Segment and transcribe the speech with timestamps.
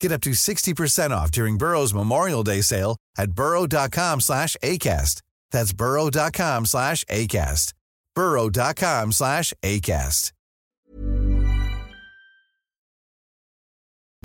[0.00, 5.22] Get up to 60% off during Burrow's Memorial Day sale at burrow.com slash ACAST.
[5.50, 7.72] That's burrow.com slash ACAST.
[8.14, 10.32] burrow.com slash ACAST.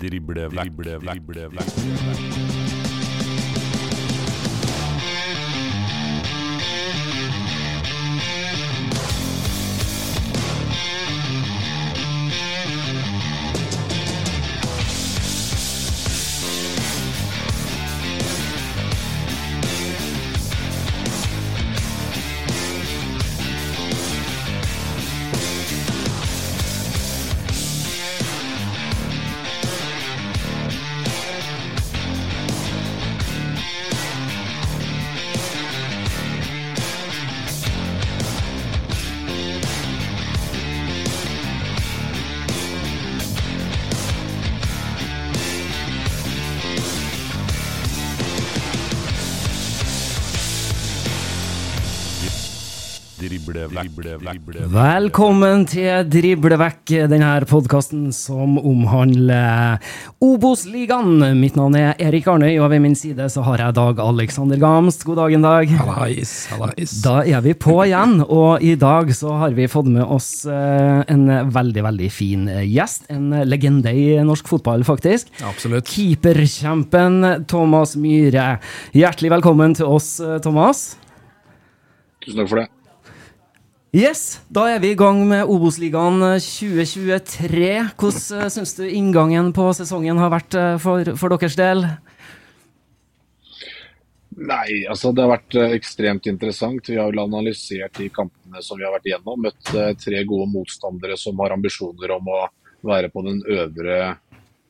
[0.02, 1.22] Drible vekk, drible vekk.
[1.30, 2.61] Drible
[53.72, 59.78] Velkommen til Drible vekk, denne podkasten som omhandler
[60.20, 61.22] Obos-ligaen.
[61.38, 65.06] Mitt navn er Erik Arnøy, og ved min side så har jeg Dag Alexander Gamst.
[65.08, 65.72] God dag, en Dag.
[65.78, 66.92] Hallais, hallais.
[67.00, 71.00] Da er vi på igjen, og i dag så har vi fått med oss eh,
[71.08, 71.24] en
[71.56, 73.08] veldig, veldig fin gjest.
[73.14, 75.32] En legende i norsk fotball, faktisk.
[75.48, 75.88] Absolutt.
[75.88, 78.58] Keeperkjempen Thomas Myhre.
[78.92, 80.90] Hjertelig velkommen til oss, eh, Thomas.
[82.20, 82.68] Tusen takk for det.
[83.92, 87.66] Yes, da er vi i gang med Obos-ligaen 2023.
[88.00, 91.84] Hvordan syns du inngangen på sesongen har vært eh, for, for deres del?
[94.32, 96.88] Nei, altså det har vært eh, ekstremt interessant.
[96.88, 99.44] Vi har vel analysert de kampene som vi har vært igjennom.
[99.44, 102.40] Møtt eh, tre gode motstandere som har ambisjoner om å
[102.88, 103.98] være på den øvre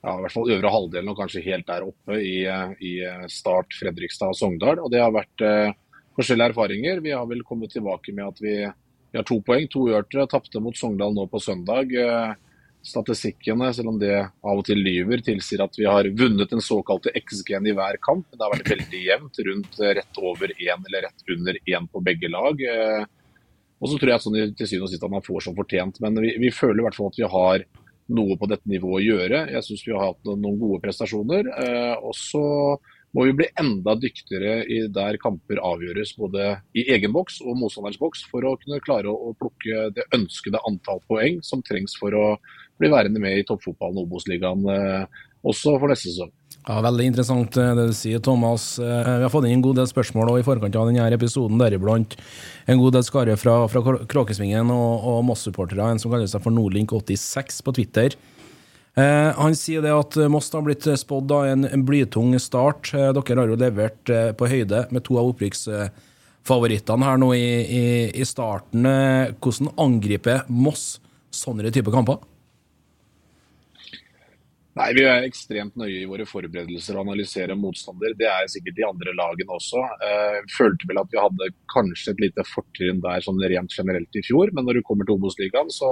[0.02, 3.26] ja, i hvert fall øvre halvdelen og kanskje helt der oppe i, eh, i eh,
[3.30, 4.82] Start, Fredrikstad og Sogndal.
[4.82, 5.74] Og det har vært eh,
[6.18, 7.02] forskjellige erfaringer.
[7.04, 8.56] Vi har vel kommet tilbake med at vi,
[9.12, 9.68] vi har to poeng.
[9.72, 10.26] To uavgjorte.
[10.32, 11.92] Tapte mot Sogndal nå på søndag.
[11.92, 12.32] Eh,
[12.82, 17.12] Statistikkene, selv om det av og til lyver, tilsier at vi har vunnet den såkalte
[17.14, 18.24] XG-en i hver kamp.
[18.34, 22.02] Det har vært veldig jevnt, rundt eh, rett over én eller rett under én på
[22.02, 22.58] begge lag.
[22.58, 23.04] Eh,
[23.82, 26.00] Og så tror jeg sånn til syvende og sist at man får som fortjent.
[26.02, 27.64] Men vi, vi føler i hvert fall at vi har
[28.14, 29.40] noe på dette nivået å gjøre.
[29.54, 31.48] Jeg syns vi har hatt noen gode prestasjoner.
[32.02, 32.42] Og så
[33.12, 38.00] må vi bli enda dyktigere i der kamper avgjøres både i egen boks og motstanderens
[38.00, 42.26] boks, for å kunne klare å, plukke det ønskede antall poeng som trengs for å
[42.80, 46.32] bli værende med i toppfotballen og Obos-ligaen eh, også for neste sesong.
[46.62, 48.76] Ja, Veldig interessant eh, det du sier, Thomas.
[48.78, 52.16] Eh, Vi har fått inn en god del spørsmål i forkant av denne episoden, deriblant
[52.70, 56.54] en god del skare fra, fra Kråkesvingen og, og Moss-supportere, en som kaller seg for
[56.54, 58.16] Nordlink86 på Twitter.
[58.92, 62.90] Eh, han sier det at Moss har blitt spådd av en, en blytung start.
[62.92, 67.46] Eh, dere har jo levert eh, på høyde med to av opprykksfavorittene her nå i,
[67.62, 68.84] i, i starten.
[68.88, 70.98] Eh, hvordan angriper Moss
[71.32, 72.20] sånne type kamper?
[74.76, 78.14] Nei, Vi er ekstremt nøye i våre forberedelser og analyserer motstander.
[78.16, 79.82] Det er sikkert de andre lagene også.
[80.04, 84.24] Eh, følte vel at vi hadde kanskje et lite fortrinn der sånn rent generelt i
[84.24, 85.90] fjor, men når det kommer til Obos-ligaen, så,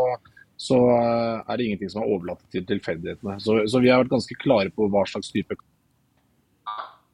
[0.60, 3.38] så eh, er det ingenting som er overlatt til tilfeldighetene.
[3.40, 5.56] Så, så, vi har vært ganske klare på hva slags type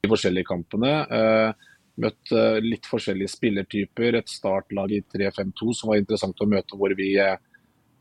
[0.02, 0.94] de forskjellige kampene.
[1.06, 1.68] Eh,
[2.02, 4.18] møtt eh, litt forskjellige spillertyper.
[4.18, 7.12] Et startlag i 3-5-2 som var interessant å møte, hvor vi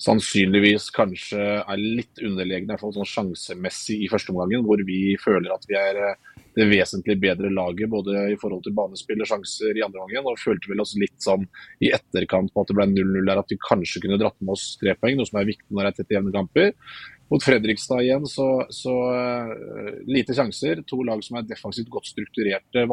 [0.01, 5.13] sannsynligvis kanskje er litt underlegne, i hvert fall sånn sjansemessig i første omgangen, hvor vi
[5.21, 6.01] føler at vi er
[6.55, 10.29] det vesentlig bedre laget både i forhold til banespill og sjanser i andre omgang.
[10.29, 11.43] Og følte vel oss litt sånn
[11.83, 14.71] i etterkant på at det ble 0-0 der, at vi kanskje kunne dratt med oss
[14.81, 16.71] tre poeng, noe som er viktig når det er tette jevne kamper.
[17.33, 20.83] Mot Fredrikstad igjen så, så uh, lite sjanser.
[20.89, 22.85] To lag som er defensivt godt strukturerte.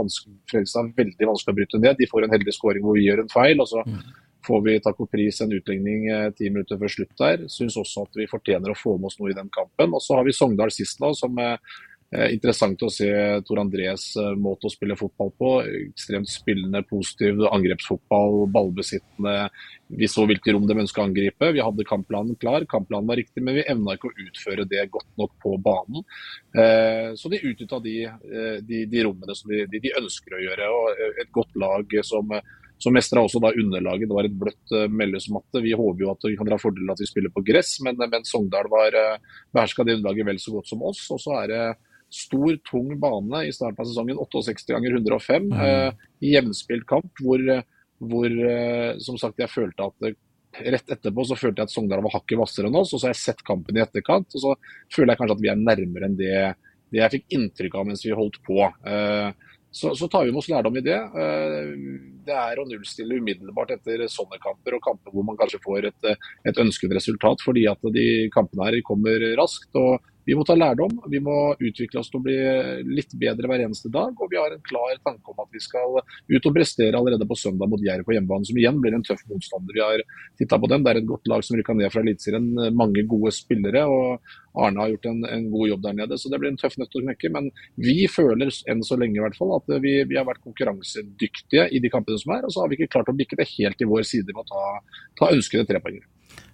[0.48, 1.98] Fredrikstad er veldig vanskelig å bryte ned.
[2.00, 3.60] De får en heldig skåring hvor vi gjør en feil.
[3.60, 4.00] og så mm.
[4.48, 6.08] får vi Taco Pris en utligning
[6.38, 7.44] ti eh, minutter før slutt der.
[7.52, 9.92] Syns også at vi fortjener å få med oss noe i den kampen.
[9.92, 11.58] Og så har vi Sogndal sist nå, som Eh,
[12.12, 13.08] interessant å se
[13.48, 15.52] Tor Andrés eh, måte å spille fotball på.
[15.64, 19.46] Ekstremt spillende, positiv angrepsfotball, ballbesittende.
[19.96, 21.48] Vi så hvilke rom de ønska å angripe.
[21.56, 25.08] Vi hadde kampplanen klar, kampplanen var riktig, men vi evna ikke å utføre det godt
[25.20, 26.04] nok på banen.
[26.52, 27.94] Eh, så de utnytta de,
[28.60, 30.68] de, de, rommene som de, de, ønsker å gjøre.
[30.68, 32.36] og Et godt lag som
[32.82, 34.08] som mestra også da underlaget.
[34.10, 35.60] Det var et bløtt meldesmatte.
[35.62, 37.94] Vi håper jo at vi kan dra fordel av at vi spiller på gress, men,
[37.94, 38.96] men Sogndal var
[39.54, 41.04] beherska det underlaget vel så godt som oss.
[41.14, 41.60] Og så er det
[42.12, 44.20] stor, tung bane i starten av sesongen.
[44.20, 45.48] 68 ganger 105.
[45.48, 45.62] Mm.
[45.66, 47.40] Eh, jevnspilt kamp hvor,
[48.02, 50.20] hvor, eh, som sagt, jeg følte at eh,
[50.52, 53.14] Rett etterpå så følte jeg at Sogndal var hakket hvassere enn oss, og så har
[53.14, 54.34] jeg sett kampen i etterkant.
[54.36, 54.50] og Så
[54.92, 56.34] føler jeg kanskje at vi er nærmere enn det,
[56.92, 58.58] det jeg fikk inntrykk av mens vi holdt på.
[58.60, 59.30] Eh,
[59.72, 60.98] så, så, tar vi med oss lærdom i det.
[61.24, 61.72] Eh,
[62.28, 66.10] det er å nullstille umiddelbart etter sånne kamper, og kamper hvor man kanskje får et,
[66.44, 68.06] et ønsket resultat, fordi at de
[68.36, 69.72] kampene her kommer raskt.
[69.80, 72.36] og vi må ta lærdom, vi må utvikle oss til å bli
[72.94, 74.14] litt bedre hver eneste dag.
[74.14, 77.38] Og vi har en klar tanke om at vi skal ut og prestere allerede på
[77.38, 79.74] søndag mot Jerv på hjemmebane, som igjen blir en tøff motstander.
[79.74, 80.04] Vi har
[80.38, 80.84] titta på dem.
[80.84, 82.48] Det er et godt lag som rykka ned fra Eliteserien.
[82.78, 83.84] Mange gode spillere.
[83.90, 86.78] og Arne har gjort en, en, god jobb der nede, så det blir en tøff
[86.78, 87.32] nøtt å knekke.
[87.34, 91.66] Men vi føler enn så lenge i hvert fall at vi, vi, har vært konkurransedyktige
[91.72, 92.46] i de kampene som er.
[92.46, 94.50] Og så har vi ikke klart å bikke det helt i vår side med å
[94.52, 94.66] ta,
[95.18, 96.06] ta ønskede trepoengere.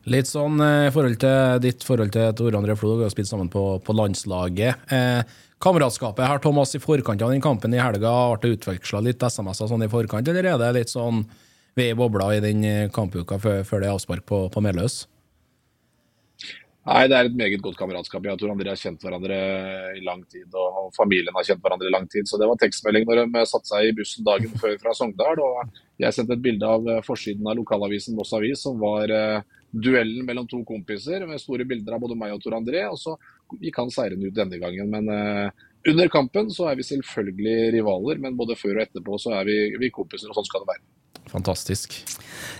[0.08, 3.28] Litt sånn eh, i forhold til ditt forhold til Tor André Flo, vi har spilt
[3.28, 4.86] sammen på, på landslaget.
[4.94, 9.20] Eh, kameratskapet her, Thomas, i forkant av den kampen i helga, ble det utveksla litt
[9.20, 11.26] SMS-er sånn i forkant, eller er det litt sånn
[11.76, 15.02] ved i bobla i den eh, kampuka før, før det er avspark på, på Meløs?
[16.88, 18.24] Nei, Det er et meget godt kameratskap.
[18.24, 19.36] Jeg tror André har kjent hverandre
[19.98, 22.24] i lang tid, og familien har kjent hverandre i lang tid.
[22.24, 25.42] Så det var tekstmelding når de satte seg i bussen dagen før fra Sogndal.
[25.44, 29.12] og Jeg sendte et bilde av forsiden av lokalavisen Moss Avis, som var
[29.70, 32.84] duellen mellom to kompiser med store bilder av både meg og Tor André.
[32.88, 33.16] Og så
[33.62, 34.90] gikk han seirende ut denne gangen.
[34.92, 39.36] Men uh, under kampen så er vi selvfølgelig rivaler, men både før og etterpå så
[39.38, 40.86] er vi, vi kompiser, og sånn skal det være.
[41.28, 41.94] Fantastisk.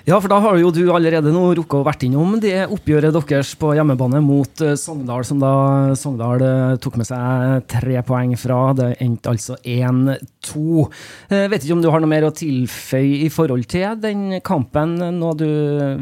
[0.09, 3.53] Ja, for da har jo du allerede nå rukket å vært innom det oppgjøret deres
[3.61, 5.53] på hjemmebane mot uh, Sogndal, som da
[5.99, 8.73] Sogndal uh, tok med seg tre poeng fra.
[8.79, 10.87] Det endte altså 1-2.
[11.31, 14.97] Uh, vet ikke om du har noe mer å tilføye i forhold til den kampen,
[15.19, 15.49] noe du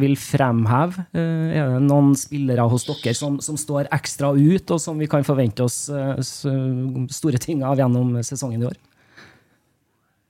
[0.01, 1.07] vil fremheve?
[1.17, 5.27] Er det noen spillere hos dere som, som, står ekstra ut, og som vi kan
[5.27, 8.86] forvente oss store ting av gjennom sesongen i år?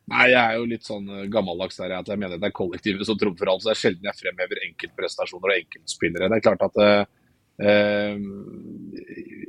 [0.07, 3.07] Nei, Jeg er jo litt sånn eh, gammeldags der at jeg mener det er kollektivet
[3.09, 3.65] som trumfer alt.
[3.65, 6.29] så Det er sjelden jeg fremhever enkeltprestasjoner og enkeltspillere.
[6.31, 7.03] Det er klart at eh,
[7.67, 8.21] eh,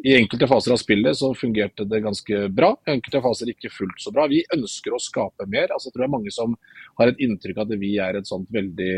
[0.09, 2.71] I enkelte faser av spillet så fungerte det ganske bra.
[2.88, 4.26] I enkelte faser ikke fullt så bra.
[4.31, 5.69] Vi ønsker å skape mer.
[5.69, 6.57] altså Jeg tror det er mange som
[6.97, 8.97] har et inntrykk av at vi er et sånt veldig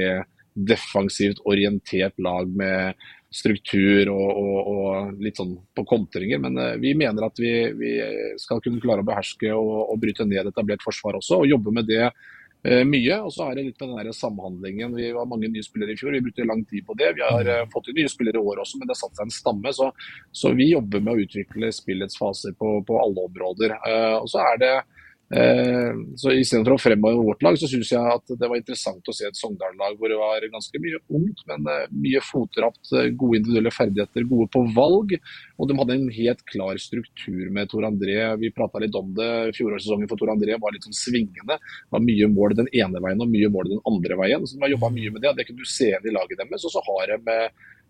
[0.70, 2.96] defensivt orientert lag med
[3.30, 6.42] struktur og, og, og, litt sånn på kontringer.
[6.42, 7.94] Men uh, vi mener at vi, vi,
[8.42, 11.90] skal kunne klare å beherske og, og, bryte ned etablert forsvar også, og jobbe med
[11.90, 13.20] det uh, mye.
[13.22, 14.98] Og så er det litt med den der samhandlingen.
[14.98, 17.14] Vi var mange nye spillere i fjor, vi brukte lang tid på det.
[17.20, 19.76] Vi har uh, fått nye spillere i år også, men det satt seg en stamme.
[19.78, 19.92] Så,
[20.34, 23.78] så, vi jobber med å utvikle spillets faser på, på alle områder.
[24.20, 24.74] og så er det
[25.30, 29.14] Eh, så Istedenfor å fremheve vårt lag, så syns jeg at det var interessant å
[29.14, 33.38] se et Sogndal-lag hvor det var ganske mye ungt, men eh, mye fotrapt, eh, gode
[33.38, 35.14] individuelle ferdigheter, gode på valg.
[35.60, 38.18] Og de hadde en helt klar struktur med Tor André.
[38.42, 39.32] Vi prata litt om det.
[39.58, 41.60] Fjorårssesongen for Tor André var litt sånn svingende.
[41.60, 44.48] Det var mye mål den ene veien og mye mål den andre veien.
[44.50, 45.36] Så de har jobba mye med det.
[45.38, 46.66] Det kunne du se igjen i laget deres.
[46.66, 47.38] Og så har de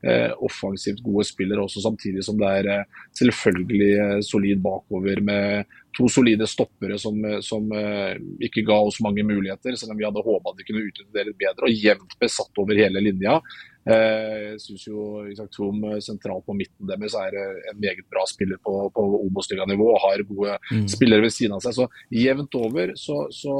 [0.03, 5.79] eh, offensivt gode spillere også, samtidig som det er eh, selvfølgelig eh, solid bakover med
[5.99, 8.15] to solide stoppere som, eh, som eh,
[8.47, 11.41] ikke ga oss mange muligheter, selv om vi hadde håpa de kunne utnytte det litt
[11.41, 11.67] bedre.
[11.67, 13.39] Og jevnt besatt over hele linja.
[13.89, 18.59] Eh, Jeg syns jo Isak Trom sentralt på midten deres er en meget bra spiller
[18.63, 20.57] på, på Obos-liganivå og har gode
[20.91, 21.75] spillere ved siden av seg.
[21.77, 23.55] Så jevnt over så, så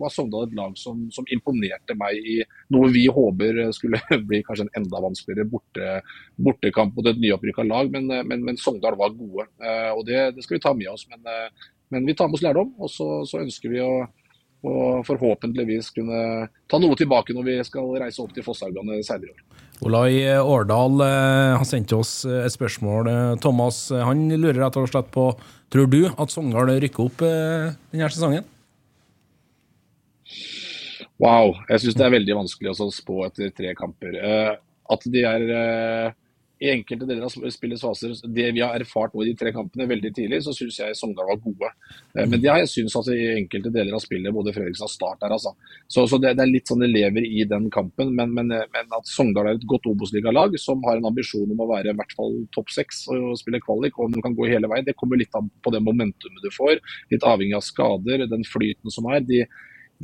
[0.00, 2.38] var Sogndal et lag som, som imponerte meg i
[2.74, 6.00] noe vi håper skulle bli kanskje en enda vanskeligere borte,
[6.36, 7.92] bortekamp mot et nyopprykka lag.
[7.92, 9.48] Men, men, men Sogndal var gode,
[9.94, 11.08] og det, det skal vi ta med oss.
[11.10, 11.24] Men,
[11.94, 13.94] men vi tar med oss lærdom, og så, så ønsker vi å
[14.64, 16.20] og forhåpentligvis kunne
[16.72, 19.42] ta noe tilbake når vi skal reise opp til Fosshaugane senere i år.
[19.84, 23.10] Olai Årdal eh, har sendt oss et spørsmål.
[23.10, 25.26] Eh, Thomas eh, han lurer rett og slett på
[25.74, 28.46] Tror du at Sogndal rykker opp eh, denne sesongen?
[31.18, 34.14] Wow, jeg syns det er veldig vanskelig å spå etter tre kamper.
[34.14, 34.52] Eh,
[34.94, 36.14] at de er eh,
[36.64, 39.86] i enkelte deler av spillets faser Det vi har erfart nå i de tre kampene
[39.90, 41.70] veldig tidlig, så syns jeg Sogndal var gode.
[42.14, 44.94] Eh, men det har jeg syns altså, i enkelte deler av spillet, både Fredrikstad og
[44.94, 45.52] Start der, altså.
[45.86, 48.14] Så, så det, det, er litt sånn det lever i den kampen.
[48.16, 51.70] Men, men, men at Sogndal er et godt Obos-ligalag som har en ambisjon om å
[51.74, 54.70] være i hvert fall topp seks og spille kvalik, og om de kan gå hele
[54.70, 56.80] veien, det kommer litt an på det momentumet du får.
[57.12, 59.22] Litt avhengig av skader, den flyten som er.
[59.24, 59.44] de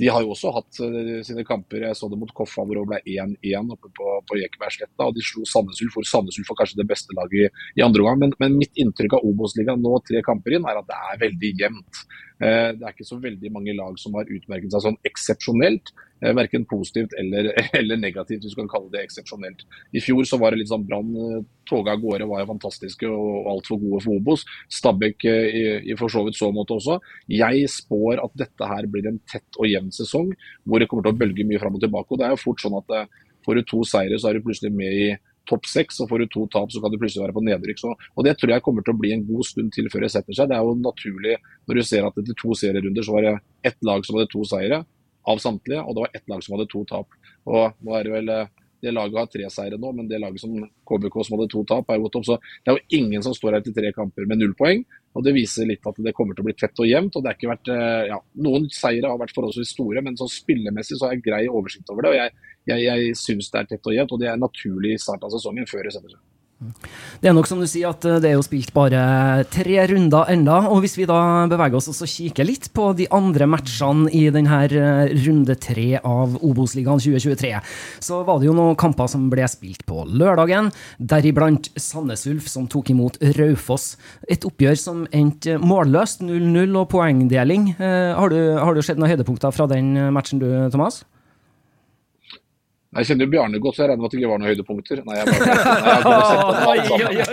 [0.00, 1.84] de har jo også hatt uh, sine kamper.
[1.86, 5.06] Jeg så det mot Koffa hvor det ble 1-1 oppe på, på Ekebergsletta.
[5.06, 7.84] Og de slo Sandnes Ulf, hvor Sandnes Ulf var kanskje det beste laget i, i
[7.86, 8.24] andre omgang.
[8.24, 11.54] Men, men, mitt inntrykk av Obos-ligaen nå tre kamper inn, er at det er veldig
[11.64, 12.02] jevnt.
[12.40, 15.92] Uh, det er ikke så veldig mange lag som har utmerket seg sånn eksepsjonelt.
[16.20, 19.64] Uh, verken positivt eller, eller, negativt, hvis du kan kalle det eksepsjonelt.
[19.96, 21.12] I fjor så var det litt sånn Brann
[21.70, 24.44] toget av gårde var jo fantastiske og altfor gode for Obos.
[24.72, 26.98] Stabæk i, i for så vidt så måte også.
[27.30, 30.32] Jeg spår at dette her blir en tett og jevn sesong
[30.64, 32.10] hvor det kommer til å bølge mye fram og tilbake.
[32.10, 32.96] og det er jo fort sånn at
[33.40, 35.06] Får du to seire, så er du plutselig med i
[35.48, 36.00] topp seks.
[36.00, 37.80] og Får du to tap, så kan du plutselig være på nedrykk.
[37.80, 40.12] Så, og Det tror jeg kommer til å bli en god stund til før det
[40.14, 40.50] setter seg.
[40.50, 43.36] Det er jo naturlig når du ser at etter to serierunder så var det
[43.72, 44.84] ett lag som hadde to seire
[45.28, 47.20] av samtlige, og det var ett lag som hadde to tap.
[47.46, 48.32] Og nå er det vel
[48.80, 50.54] det laget har tre seire nå, men det laget som
[50.88, 52.26] KBK som hadde to tap, er jo topp.
[52.26, 54.84] Så det er jo ingen som står her til tre kamper med null poeng.
[55.18, 57.16] Og Det viser litt at det kommer til å bli tett og jevnt.
[57.16, 57.70] og det har ikke vært,
[58.12, 61.90] ja, Noen seire har vært forholdsvis store, men så spillemessig så har jeg grei oversikt
[61.90, 62.12] over det.
[62.12, 62.34] og Jeg,
[62.70, 65.34] jeg, jeg syns det er tett og jevnt, og det er naturlig i starten av
[65.34, 66.22] sesongen før i setter seg.
[66.60, 69.00] Det er nok som du sier at det er jo spilt bare
[69.48, 73.48] tre runder enda, og hvis vi da beveger oss og kikker litt på de andre
[73.48, 77.52] matchene i denne runde tre av Obos-ligaen 2023,
[78.04, 80.68] så var det jo noen kamper som ble spilt på lørdagen,
[81.00, 83.94] deriblant Sandnes Ulf som tok imot Raufoss.
[84.28, 87.72] Et oppgjør som endte målløst, 0-0 og poengdeling.
[87.80, 91.00] Har du, har du sett noen høydepunkter fra den matchen du, Thomas?
[92.90, 95.00] Jeg kjenner jo Bjarne godt, så jeg regner med at det ikke var noen høydepunkter.
[95.06, 95.44] Nei, jeg, bare,
[96.74, 97.28] jeg, jeg,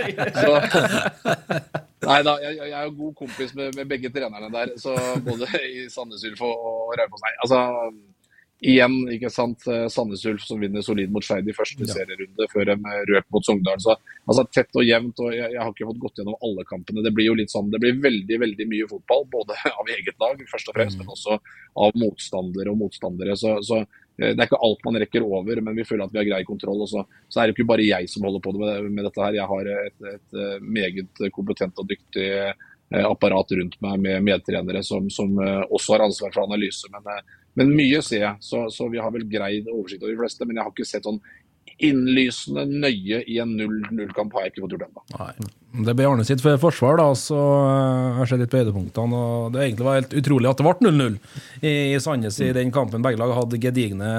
[2.11, 4.93] nei da, jeg, jeg, er jo god kompis med, med, begge trenerne der, så
[5.25, 7.25] både i Sandnes Ulf og, Raufoss.
[7.25, 7.63] Nei, altså
[8.69, 9.65] igjen, ikke sant.
[9.89, 11.93] Sandnes Ulf som vinner solid mot Skeid i første ja.
[12.03, 12.77] serierunde før de
[13.09, 13.81] røp mot Sogndal.
[13.81, 13.97] Så
[14.29, 15.25] altså tett og jevnt.
[15.25, 17.01] og jeg, har ikke fått gått gjennom alle kampene.
[17.01, 20.37] Det blir jo litt sånn, det blir veldig veldig mye fotball, både av eget lag
[20.53, 21.07] først og fremst, mm.
[21.07, 21.41] men også
[21.81, 23.33] av motstandere og motstandere.
[23.41, 26.21] så, så Eh, det er ikke alt man rekker over, men vi føler at vi
[26.21, 26.81] har grei kontroll.
[26.85, 29.37] Og så, så er det ikke bare jeg som holder på med, med dette her.
[29.37, 34.81] Jeg har et, et, eh, meget kompetent og dyktig eh, apparat rundt meg med medtrenere
[34.85, 36.89] som, som også har ansvar for analyse.
[36.93, 37.21] Men,
[37.59, 40.47] men mye ser jeg, så, så, vi har vel greid oversikt over de fleste.
[40.47, 41.19] Men jeg har ikke sett sånn
[41.77, 45.49] innlysende nøye i en 0-0-kamp har jeg ikke fått gjort ennå.
[45.87, 49.21] Det ble Arne sitt forsvar, da, så jeg har sett litt på høydepunktene.
[49.21, 51.17] og Det egentlig var helt utrolig at det ble 0-0
[51.61, 53.03] i, i Sandnes i den kampen.
[53.05, 54.11] Begge lag hadde gedigne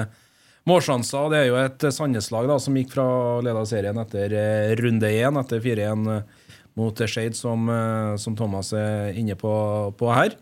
[0.69, 1.31] målsjanser.
[1.33, 5.09] Det er jo et Sandnes-lag da, som gikk fra å lede serien etter eh, runde
[5.11, 9.51] én, etter 4-1 eh, mot Skeid, som, eh, som, Thomas er inne på,
[9.99, 10.37] på her.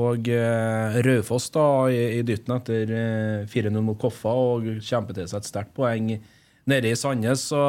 [0.00, 5.30] Og eh, Raufoss da i, i dytten etter eh, 4-0 mot Koffa og kjemper til
[5.30, 6.12] seg et sterkt poeng
[6.68, 7.48] nede i Sandnes.
[7.52, 7.60] Så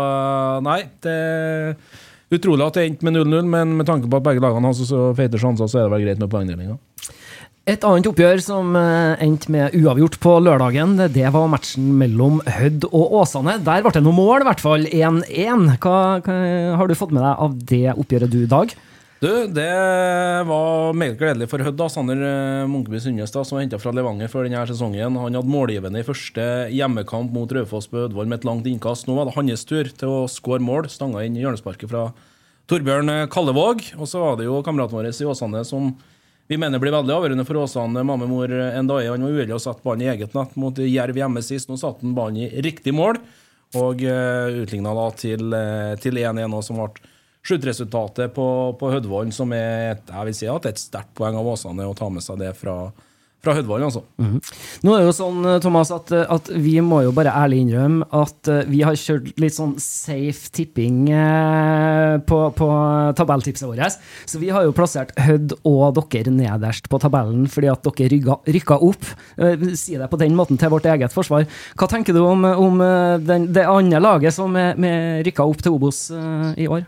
[0.65, 1.75] nei, det er
[2.31, 5.11] utrolig at det endte med 0-0, men med tanke på at begge lagene har så
[5.17, 6.79] feite sjanser, så er det vel greit med poengdelinga.
[7.69, 12.87] Et annet oppgjør som eh, endte med uavgjort på lørdagen, det var matchen mellom Hødd
[12.89, 13.59] og Åsane.
[13.61, 15.67] Der ble det noen mål, i hvert fall 1-1.
[15.77, 16.37] Hva, hva,
[16.79, 18.73] har du fått med deg av det oppgjøret du, Dag?
[19.21, 19.73] Du, Det
[20.47, 21.81] var meget gledelig for Hødd.
[21.93, 25.13] Sander eh, Munkeby Sundestad, som henta fra Levanger før denne sesongen.
[25.13, 29.05] Han hadde målgivende i første hjemmekamp mot Raufoss på Ødvoll med et langt innkast.
[29.05, 30.89] Nå var det hans tur til å skåre mål.
[30.89, 32.07] Stanga inn hjørnesparket fra
[32.65, 33.85] Torbjørn Kallevåg.
[33.99, 35.93] Og så var det jo kameraten vår i Åsane som
[36.49, 38.01] vi mener blir veldig avgjørende for Åsane.
[38.01, 41.69] Mammemor Ndaye han var uheldig og satte ballen i eget nett mot Jerv hjemme sist.
[41.69, 43.21] Nå satte han ballen i riktig mål
[43.77, 47.10] og uh, utligna da til 1-1, uh, som ble
[47.47, 48.47] Sluttresultatet på,
[48.79, 51.95] på Hødvollen, som er et, jeg vil si at et sterkt poeng av Åsane å
[51.97, 52.91] ta med seg det fra,
[53.41, 54.03] Fra Hødvall, altså.
[54.85, 58.05] Nå er det jo sånn, eh, Thomas, at, at vi må jo bare ærlig innrømme
[58.13, 62.67] at eh, vi har kjørt litt sånn safe tipping eh, på, på
[63.17, 63.97] tabelltipset vårt.
[64.29, 68.37] Så vi har jo plassert Hødd og dere nederst på tabellen fordi at dere rykka,
[68.59, 69.09] rykka opp.
[69.41, 71.49] Eh, Si det på den måten til vårt eget forsvar.
[71.73, 75.65] Hva tenker du om, om eh, den, det andre laget som er, er rykka opp
[75.65, 76.85] til Obos eh, i år?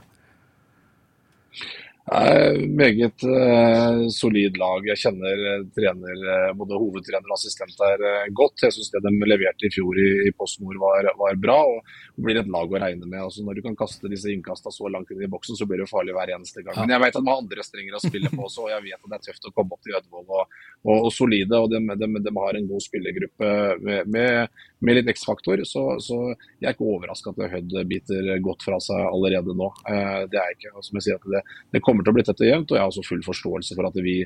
[2.12, 4.84] Eh, meget uh, solid lag.
[4.92, 8.60] Jeg kjenner eh, trener, eh, både hovedtrener og assistent der uh, godt.
[8.66, 12.42] Jeg syns det de leverte i fjor i, i PostNord var, var bra og blir
[12.42, 13.22] et lag å regne med.
[13.24, 15.88] Altså, når du kan kaste disse innkastene så langt inn i boksen, så blir det
[15.94, 16.76] farlig hver eneste gang.
[16.82, 19.00] Men jeg vet at de har andre strenger å spille på også, og jeg vet
[19.00, 21.58] at det er tøft å komme opp til Ødvold og, og, og solide.
[21.58, 23.52] og de, de, de har en god spillergruppe
[23.84, 25.64] med, med, med litt X-faktor.
[25.68, 29.70] Så, så jeg er ikke overraska at Hødd biter godt fra seg allerede nå.
[29.90, 30.74] Eh, det er ikke.
[30.84, 32.92] Som jeg sier det, det kommer til å bli tett og jevnt, og jeg har
[32.92, 34.20] også full forståelse for at vi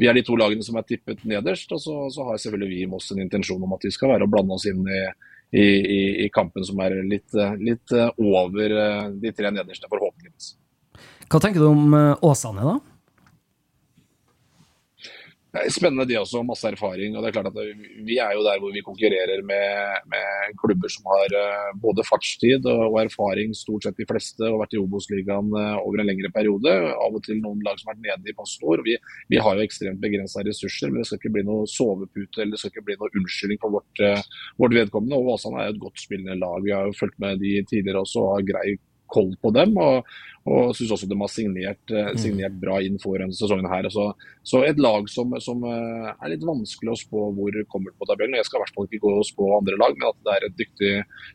[0.00, 2.78] vi er de to lagene som er tippet nederst, og så, så har selvfølgelig vi
[2.80, 5.00] i Moss en intensjon om at vi skal være og blande oss inn i,
[5.52, 10.54] i, i, i kampen som er litt, litt over eh, de tre nederste, forhåpentligvis.
[11.28, 12.78] Hva tenker du om eh, Åsane, da?
[15.50, 17.16] Spennende de også, masse erfaring.
[17.16, 17.58] og det er klart at
[18.06, 22.68] Vi er jo der hvor vi konkurrerer med, med klubber som har eh, både fartstid
[22.70, 26.70] og, erfaring, stort sett de fleste, og vært i Obos-ligaen eh, over en lengre periode.
[26.94, 28.84] Av og til noen lag som har vært nede i passord.
[28.86, 28.94] Vi,
[29.32, 32.62] vi har jo ekstremt begrensa ressurser, men det skal ikke bli noe sovepute eller det
[32.62, 34.22] skal ikke bli noe unnskyldning for vårt, eh,
[34.62, 35.18] vårt vedkommende.
[35.18, 36.62] og Åsane er jo et godt spillende lag.
[36.62, 38.78] Vi har jo fulgt med de tidligere også og har grei
[39.12, 39.76] koll på dem.
[39.80, 40.06] og
[40.48, 43.68] og syns også de har signert, eh, signert bra inn for denne sesongen.
[43.68, 43.88] her.
[43.92, 44.06] Så,
[44.42, 48.38] så et lag som, som eh, er litt vanskelig å spå hvor kommer på tabellen.
[48.38, 50.46] Jeg skal i hvert fall ikke gå og spå andre lag, men at det er
[50.48, 50.92] et dyktig,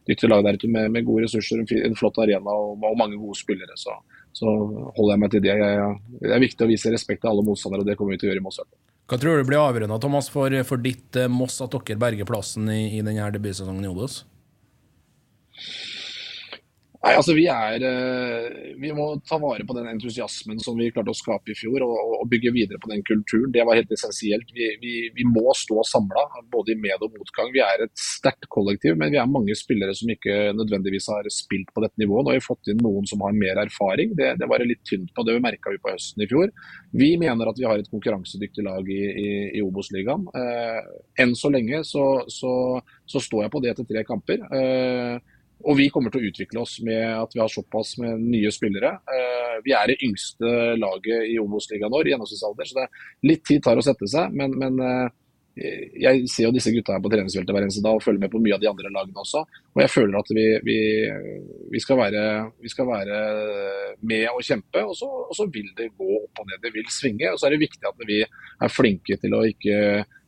[0.09, 3.37] dyktig lag der ute med, med gode ressurser, en, flott arena og, og mange gode
[3.37, 3.77] spillere.
[3.77, 3.93] Så,
[4.35, 5.53] så holder jeg meg til det.
[5.53, 8.23] Jeg, jeg, det er viktig å vise respekt til alle motstandere, og det kommer vi
[8.23, 8.63] til å gjøre i Moss.
[9.05, 12.73] Hva tror du blir avgjørende, Thomas, for, for ditt eh, Moss at dere berger plassen
[12.73, 14.23] i, i denne debutsesongen i Obos?
[17.05, 18.45] Nei, altså vi er eh,
[18.81, 21.93] Vi må ta vare på den entusiasmen som vi klarte å skape i fjor, og,
[22.17, 23.51] og- bygge videre på den kulturen.
[23.53, 24.49] Det var helt essensielt.
[24.57, 27.51] Vi, vi, vi må stå samla, både i med- og motgang.
[27.53, 31.69] Vi er et sterkt kollektiv, men vi er mange spillere som ikke nødvendigvis har spilt
[31.75, 32.25] på dette nivået.
[32.25, 34.15] Nå har vi fått inn noen som har mer erfaring.
[34.17, 35.21] Det, det var litt tynt på.
[35.27, 36.49] Det merka vi på høsten i fjor.
[36.97, 40.25] Vi mener at vi har et konkurransedyktig lag i, i, i Obos-ligaen.
[40.41, 40.81] Eh,
[41.21, 42.55] enn så lenge så, så,
[43.05, 44.41] så står jeg på det etter tre kamper.
[44.49, 48.51] Eh, og vi kommer til å utvikle oss med at vi har såpass med nye
[48.53, 48.91] spillere.
[49.07, 53.63] Eh, vi er det yngste laget i Obos-ligaen vår, gjennomsnittsalder, så det er litt tid
[53.65, 54.35] tar å sette seg.
[54.35, 55.07] Men, men eh,
[55.55, 58.41] jeg ser jo disse gutta her på treningsfeltet hver eneste dag og følger med på
[58.43, 59.45] mye av de andre lagene også.
[59.71, 60.79] Og jeg føler at vi, vi,
[61.71, 62.23] vi, skal, være,
[62.61, 63.19] vi skal være
[64.03, 66.59] med og kjempe, og så, og så vil det gå opp og ned.
[66.65, 67.31] Det vil svinge.
[67.31, 69.77] Og så er det viktig at vi er flinke til å ikke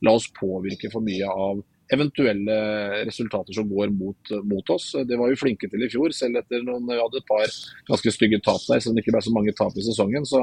[0.07, 2.55] la oss påvirke for mye av eventuelle
[3.07, 4.89] resultater som går mot, mot oss.
[5.07, 7.45] Det var vi flinke til i fjor, selv etter noen vi hadde et par
[7.87, 10.27] ganske stygge tap der, selv om det ikke ble så mange tap i sesongen.
[10.27, 10.41] Så,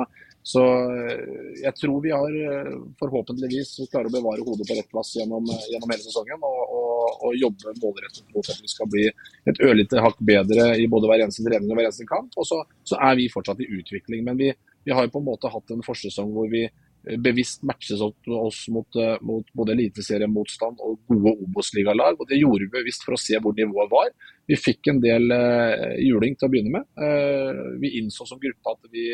[0.54, 1.24] så eh,
[1.62, 5.92] jeg tror vi har eh, forhåpentligvis klarer å bevare hodet på rett plass gjennom, gjennom
[5.94, 6.48] hele sesongen.
[6.48, 9.04] Og, og, og jobbe målrettet mot at vi skal bli
[9.50, 12.32] et ørlite hakk bedre i både hver eneste trening og hver eneste kamp.
[12.40, 14.24] Og så, så er vi fortsatt i utvikling.
[14.26, 14.50] Men vi,
[14.84, 18.28] vi har jo på en måte hatt en forsesong hvor vi eh, bevisst matches opp
[18.28, 22.20] oss mot, eh, mot både eliteseriemotstand og gode Obos-ligalag.
[22.28, 24.12] Det gjorde vi bevisst for å se hvor nivået var.
[24.48, 26.88] Vi fikk en del eh, juling til å begynne med.
[26.96, 29.06] Eh, vi innså som gruppe at vi,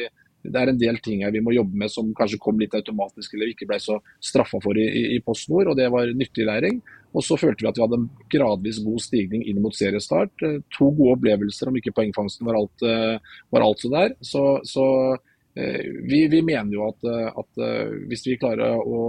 [0.46, 3.34] det er en del ting her vi må jobbe med som kanskje kom litt automatisk
[3.34, 6.46] eller vi ikke ble så straffa for i, i, i PostNord, og det var nyttig
[6.48, 6.80] læring.
[7.10, 10.46] Og så følte vi at vi hadde en gradvis god stigning inn mot seriestart.
[10.46, 14.14] Eh, To gode opplevelser, om ikke poengfangsten var alt, eh, var alt så der.
[14.22, 14.86] Så, så
[15.54, 19.02] vi, vi mener jo at, eh, at eh, hvis vi klarer å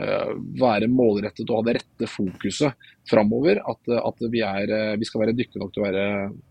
[0.00, 5.08] eh, være målrettet og ha det rette fokuset framover, at, at vi, er, eh, vi
[5.08, 6.06] skal være dyktige nok til å være,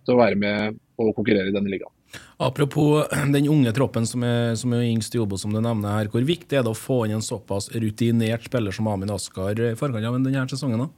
[0.06, 1.92] til å være med og konkurrere i denne ligaen.
[2.40, 6.12] Apropos den unge troppen som er, som er yngst i Obos, som du nevner her.
[6.14, 9.74] Hvor viktig er det å få inn en såpass rutinert spiller som Amin Askar i
[9.80, 10.86] forkant av denne sesongen?
[10.86, 10.92] da?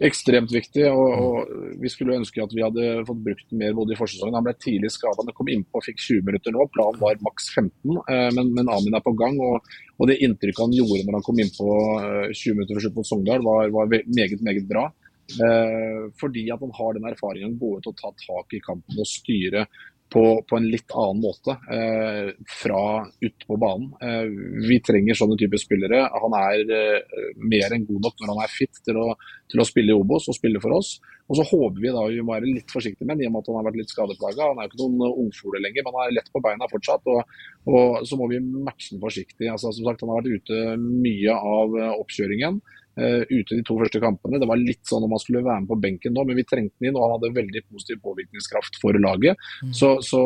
[0.00, 3.92] Ekstremt viktig, og, og vi skulle ønske at vi hadde fått brukt den mer både
[3.92, 4.38] i forsesongen.
[4.38, 6.64] Han ble tidlig skada, kom innpå og fikk 20 minutter nå.
[6.72, 9.36] Planen var maks 15, eh, men, men Amin er på gang.
[9.44, 9.68] Og,
[10.00, 11.68] og det inntrykket han gjorde når han kom innpå
[12.00, 14.88] eh, 20 minutter for slutt mot Sogndal, var, var meget, meget bra.
[15.32, 19.08] Eh, fordi at han har den erfaringen, gå ut og ta tak i kampen og
[19.08, 19.66] styre
[20.12, 22.82] på, på en litt annen måte eh, fra
[23.22, 23.88] ute på banen.
[24.04, 24.28] Eh,
[24.68, 26.02] vi trenger sånne typer spillere.
[26.24, 29.06] Han er eh, mer enn god nok når han er fit til å,
[29.50, 30.98] til å spille i Obos og spille for oss.
[31.30, 33.44] Og så håper vi da vi må være litt forsiktige med ham, i og med
[33.44, 34.50] at han har vært litt skadeplaga.
[34.50, 37.08] Han er jo ikke noen ungfole lenger, men han er lett på beina fortsatt.
[37.14, 37.38] Og,
[37.72, 39.48] og så må vi matche den forsiktig.
[39.48, 42.60] Altså, som sagt, han har vært ute mye av eh, oppkjøringen.
[42.92, 44.36] Uh, ute de to første kampene.
[44.42, 46.76] Det var litt sånn om han skulle være med på benken nå, men vi trengte
[46.76, 49.40] den inn, og han hadde veldig positiv påvirkningskraft for laget.
[49.64, 49.70] Mm.
[49.78, 50.20] Så, så,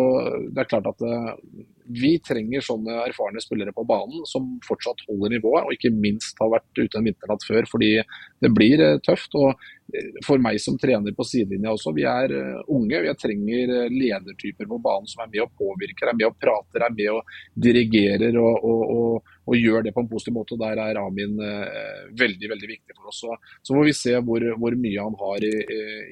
[0.50, 1.36] det er klart at uh,
[1.88, 6.52] vi trenger sånne erfarne spillere på banen som fortsatt holder nivået, og ikke minst har
[6.56, 7.92] vært ute en vinternatt før, fordi
[8.42, 9.34] det blir uh, tøft.
[9.38, 9.54] og
[10.26, 12.32] for meg som trener på sidelinja også, vi er
[12.74, 12.98] unge.
[13.04, 16.94] Vi trenger ledertyper på banen som er med og påvirker, er med og prater, er
[16.96, 20.58] med og dirigerer og, og, og, og gjør det på en positiv måte.
[20.60, 23.22] Der er Amin eh, veldig veldig viktig for oss.
[23.62, 25.54] Så, får vi se hvor, hvor, mye han har i,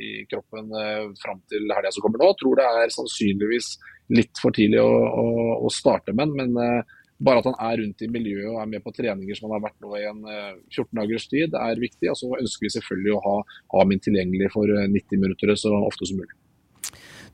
[0.09, 2.31] i, kroppen eh, fram til helga som kommer nå.
[2.33, 3.75] Jeg tror det er sannsynligvis
[4.13, 5.27] litt for tidlig å, å,
[5.65, 8.85] å starte med men eh, bare at han er rundt i miljøet og er med
[8.85, 12.11] på treninger som han har vært nå i en 14 eh, dagers tid, er viktig.
[12.11, 13.37] Og så ønsker vi selvfølgelig å ha
[13.83, 16.35] Amin tilgjengelig for 90 eh, minutter så ofte som mulig.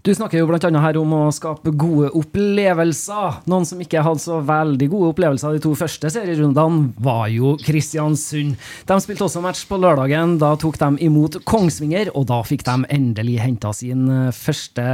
[0.01, 0.69] Du snakker jo bl.a.
[0.81, 3.43] her om å skape gode opplevelser.
[3.53, 8.57] Noen som ikke hadde så veldig gode opplevelser de to første serierundene, var jo Kristiansund.
[8.89, 10.39] De spilte også match på lørdagen.
[10.41, 14.89] Da tok de imot Kongsvinger, og da fikk de endelig henta sin eh, første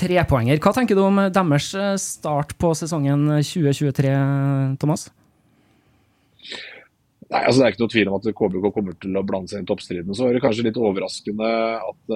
[0.00, 0.64] trepoenger.
[0.64, 4.16] Hva tenker du om deres eh, start på sesongen 2023,
[4.80, 5.10] Thomas?
[7.28, 9.60] Nei, altså Det er ikke noe tvil om at KBK kommer til å blande seg
[9.60, 10.16] inn i toppstriden.
[10.16, 12.14] Så er det kanskje litt overraskende at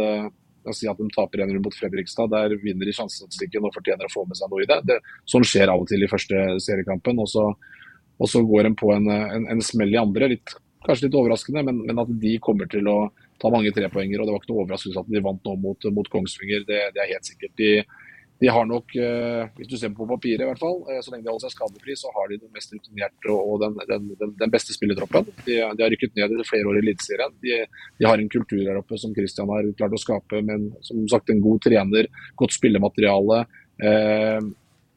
[0.69, 2.31] å si at de taper en runde mot Fredrikstad.
[2.33, 4.79] Der vinner de sjansestatistikken og fortjener å få med seg noe i det.
[4.89, 4.99] det.
[5.29, 7.21] Sånn skjer av og til i første seriekampen.
[7.23, 7.49] Og så,
[8.19, 10.31] og så går de på en, en, en, smell i andre.
[10.35, 10.55] Litt,
[10.87, 12.99] kanskje litt overraskende, men, men, at de kommer til å
[13.43, 14.23] ta mange trepoenger.
[14.23, 16.67] Og det var ikke noe overraskelse at de vant nå mot, mot Kongsvinger.
[16.69, 17.57] Det, det, er helt sikkert.
[17.59, 17.73] De,
[18.43, 21.23] de har nok, eh, hvis du ser på papiret i hvert fall, eh, så lenge
[21.23, 24.09] de holder seg skadefri, så har de den mest rutinerte og den, den,
[24.41, 25.29] den, beste spillertroppen.
[25.45, 27.37] De, de, har rykket ned i flere år i Eliteserien.
[27.45, 27.61] De,
[28.01, 31.31] de, har en kultur her oppe som Christian har klart å skape, men som sagt
[31.31, 32.11] en god trener,
[32.43, 33.45] godt spillemateriale.
[33.83, 34.51] Eh,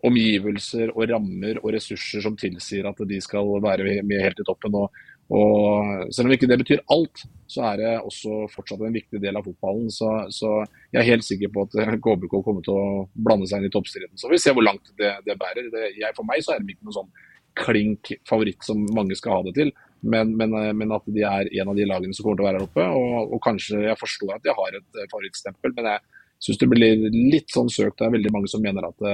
[0.05, 4.81] omgivelser og rammer og ressurser som tilsier at de skal være med helt i toppen.
[4.81, 9.22] Og, og selv om ikke det betyr alt, så er det også fortsatt en viktig
[9.22, 9.88] del av fotballen.
[9.94, 10.52] Så, så
[10.94, 14.14] jeg er helt sikker på at KBK kommer til å blande seg inn i toppstriden.
[14.22, 15.72] Så vi ser hvor langt det, det bærer.
[15.74, 17.16] Det, jeg, for meg så er det ikke noen sånn
[17.56, 19.74] klink favoritt som mange skal ha det til.
[20.06, 22.60] Men, men, men, at de er en av de lagene som kommer til å være
[22.60, 22.86] her oppe.
[23.00, 27.08] Og, og kanskje jeg forstår at de har et favorittstempel, men jeg syns det blir
[27.34, 27.98] litt sånn søkt.
[27.98, 29.06] Det er veldig mange som mener at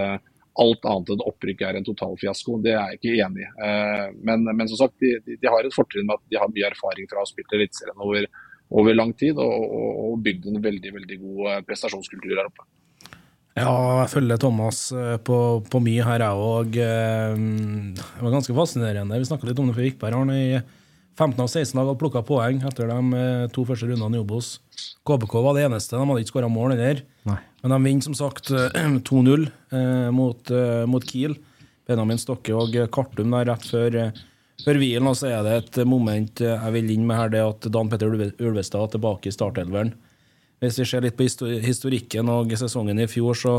[0.60, 2.58] alt annet enn opprykk er en totalfiasko.
[2.64, 3.50] Det er jeg ikke enig i.
[3.68, 6.68] Eh, men, men, som sagt, de, de, har et fortrinn med at de har mye
[6.68, 8.28] erfaring fra å ha spilt Eliteserien over,
[8.82, 12.68] over, lang tid, og, og, og bygd en veldig veldig god eh, prestasjonskultur her oppe.
[13.60, 15.40] Ja, jeg følger Thomas eh, på,
[15.72, 16.78] på mye her, jeg òg.
[16.82, 19.24] Det var ganske fascinerende.
[19.24, 20.20] Vi snakka litt om det før vi gikk på her.
[20.20, 20.62] Arne, i
[21.20, 24.56] 15 av 16 lag har plukka poeng etter de to første rundene i Obos.
[25.08, 25.96] KBK var det eneste.
[25.96, 27.04] De hadde ikke skåra mål heller.
[27.62, 28.50] Men de vinner som sagt
[29.10, 31.38] 2-0 eh, mot, eh, mot, Kiel.
[31.88, 34.22] Benjamin Stokke og Kartum der rett før, eh,
[34.66, 35.10] før hvilen.
[35.10, 38.10] Og så er det et moment jeg vil inn med her, det at Dan Petter
[38.12, 39.94] Ulvestad er tilbake i startelveren.
[40.62, 41.26] Hvis vi ser litt på
[41.62, 43.56] historikken og sesongen i fjor, så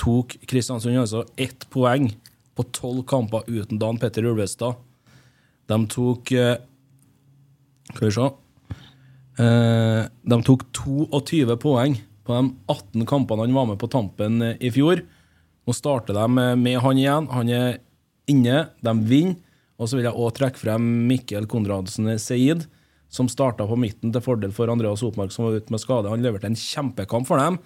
[0.00, 2.08] tok Kristiansund altså ett poeng
[2.56, 4.80] på tolv kamper uten Dan Petter Ulvestad.
[5.68, 6.32] De tok
[7.90, 8.24] Skal vi se
[9.36, 14.72] De tok 22 poeng på de 18 kampene han var med på tampen eh, i
[14.74, 15.02] fjor.
[15.66, 16.26] Nå starter de
[16.58, 17.28] med han igjen.
[17.34, 17.80] Han er
[18.30, 19.38] inne, de vinner.
[19.80, 22.66] Og så vil jeg òg trekke frem Mikkel Konradsen Seid,
[23.08, 26.10] som starta på midten til fordel for Andreas Hopmark, som var ute med skade.
[26.12, 27.56] Han leverte en kjempekamp for dem.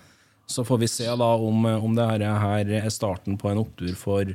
[0.46, 4.30] Så får vi se da om, om dette her er starten på en opptur for,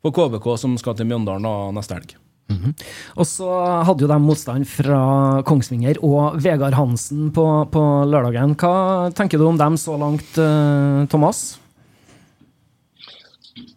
[0.00, 2.16] for KBK, som skal til Mjøndalen neste helg.
[2.48, 2.72] Mm -hmm.
[3.20, 3.48] Og så
[3.84, 8.56] hadde jo de motstand fra Kongsvinger og Vegard Hansen på, på, lørdagen.
[8.56, 11.60] Hva tenker du om dem så langt, uh, Thomas?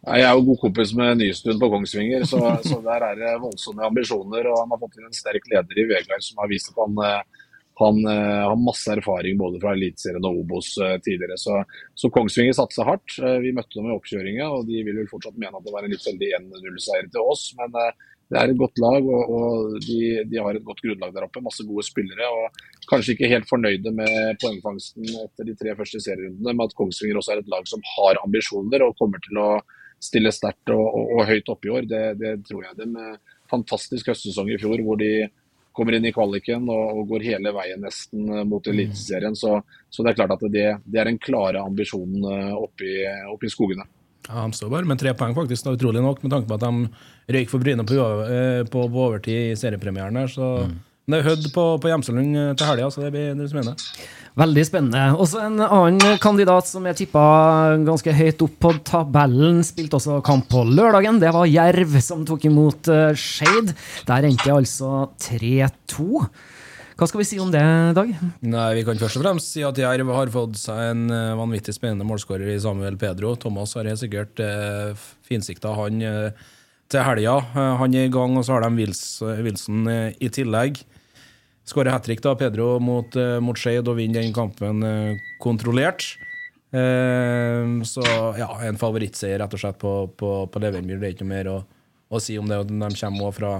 [0.07, 3.84] Jeg er jo god kompis med Nystuen på Kongsvinger, så, så, der er det voldsomme
[3.84, 4.47] ambisjoner.
[4.47, 6.95] Og han har fått inn en sterk leder i Vegard som har vist at han,
[7.05, 7.49] eh,
[7.81, 11.36] han uh, har masse erfaring både fra Eliteserien og Obos uh, tidligere.
[11.36, 11.60] Så,
[11.93, 13.19] så, Kongsvinger satser hardt.
[13.19, 15.91] vi møtte dem i oppkjøringa, og de vil vel fortsatt mene at det var en
[15.91, 17.51] litt veldig 1-0-seier til oss.
[17.60, 17.75] men
[18.31, 19.97] det er et godt lag, og, og de,
[20.31, 21.43] de, har et godt grunnlag der oppe.
[21.43, 22.29] Masse gode spillere.
[22.31, 27.19] og Kanskje ikke helt fornøyde med poengfangsten etter de tre første serierundene, med at Kongsvinger
[27.19, 29.49] også er et lag som har ambisjoner og kommer til å
[30.01, 31.91] stille sterkt og, og, og, høyt oppe i år.
[31.91, 32.79] Det, det tror jeg.
[32.79, 32.97] dem.
[33.51, 35.11] Fantastisk høstsesong i fjor hvor de
[35.75, 39.35] kommer inn i kvaliken og, går hele veien nesten mot Eliteserien.
[39.35, 39.57] Så,
[39.89, 42.95] så, det er klart at det, det er den klare ambisjonen i,
[43.27, 43.91] oppe i skogene.
[44.31, 44.45] Ja,
[44.87, 47.83] men tre poeng, faktisk, da, utrolig nok, med tanke på at de røyk for Bryne
[47.87, 50.15] på, eh, på, på overtid i seriepremieren.
[50.15, 50.79] her, så Mm.
[51.11, 53.75] det er Hødd på, på Hjemselund eh, til helga, så det blir det som mener.
[54.39, 55.01] Veldig spennende.
[55.19, 60.47] Også en annen kandidat som er tippa ganske høyt opp på tabellen, spilte også kamp
[60.47, 61.19] på lørdagen.
[61.19, 63.73] Det var Jerv som tok imot uh, Skeid.
[64.07, 66.23] Der endte det altså 3-2.
[67.01, 67.61] Hva skal vi si om det,
[67.97, 68.09] Dag?
[68.45, 71.73] Nei, Vi kan først og fremst si at Jerv har fått seg en eh, vanvittig
[71.73, 73.31] spennende målskårer i Samuel Pedro.
[73.41, 74.93] Thomas har helt sikkert eh,
[75.25, 76.43] finsikta han eh,
[76.93, 77.39] til helga.
[77.55, 79.01] Uh, han er i gang, og så har de Wils,
[79.41, 80.83] Wilson i tillegg.
[81.65, 84.85] Skårer hat trick, da, Pedro, mot, eh, mot Skeid og vinner den kampen
[85.41, 86.05] kontrollert.
[86.71, 88.05] så
[88.37, 91.01] ja, en favorittseier rett og slett på, på, på Levermyr.
[91.01, 91.59] Det er ikke noe mer å,
[92.13, 92.61] å si om det.
[92.69, 93.55] De kommer òg fra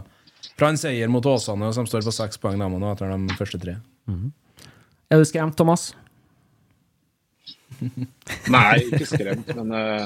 [0.60, 3.78] fra en seier mot Åsane, som står på seks poeng nå etter de første tre.
[4.10, 4.32] Mm.
[5.12, 5.92] Er du skremt, Thomas?
[8.56, 10.06] Nei, ikke skremt, men uh,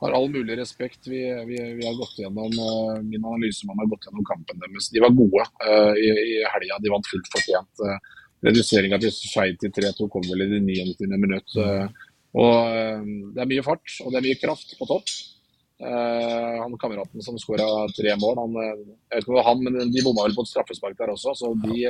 [0.00, 1.04] har all mulig respekt.
[1.06, 4.88] Vi, vi, vi har gått gjennom uh, min analyse man har gått gjennom kampen deres.
[4.94, 6.80] De var gode uh, i, i helga.
[6.80, 7.84] De vant fullt fortjent.
[7.84, 7.98] Uh,
[8.48, 11.10] Reduseringa til Skeid til 3-2 kom vel i det 99.
[11.20, 11.56] minutt.
[12.40, 12.70] og
[13.36, 15.12] Det er mye fart og det er mye kraft på topp.
[15.80, 17.66] Uh, han kameraten som skåra
[17.96, 20.44] tre mål, han, jeg vet ikke om det var han, men de bomma vel på
[20.44, 21.34] et straffespark der også.
[21.38, 21.86] Så de,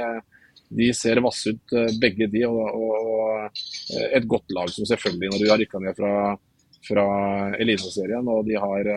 [0.78, 2.44] de ser vasse ut, begge de.
[2.48, 3.64] Og, og,
[4.10, 6.14] et godt lag som selvfølgelig, når du har rykka ned fra,
[6.86, 7.08] fra
[7.58, 8.30] Eliteserien.
[8.30, 8.92] Og de har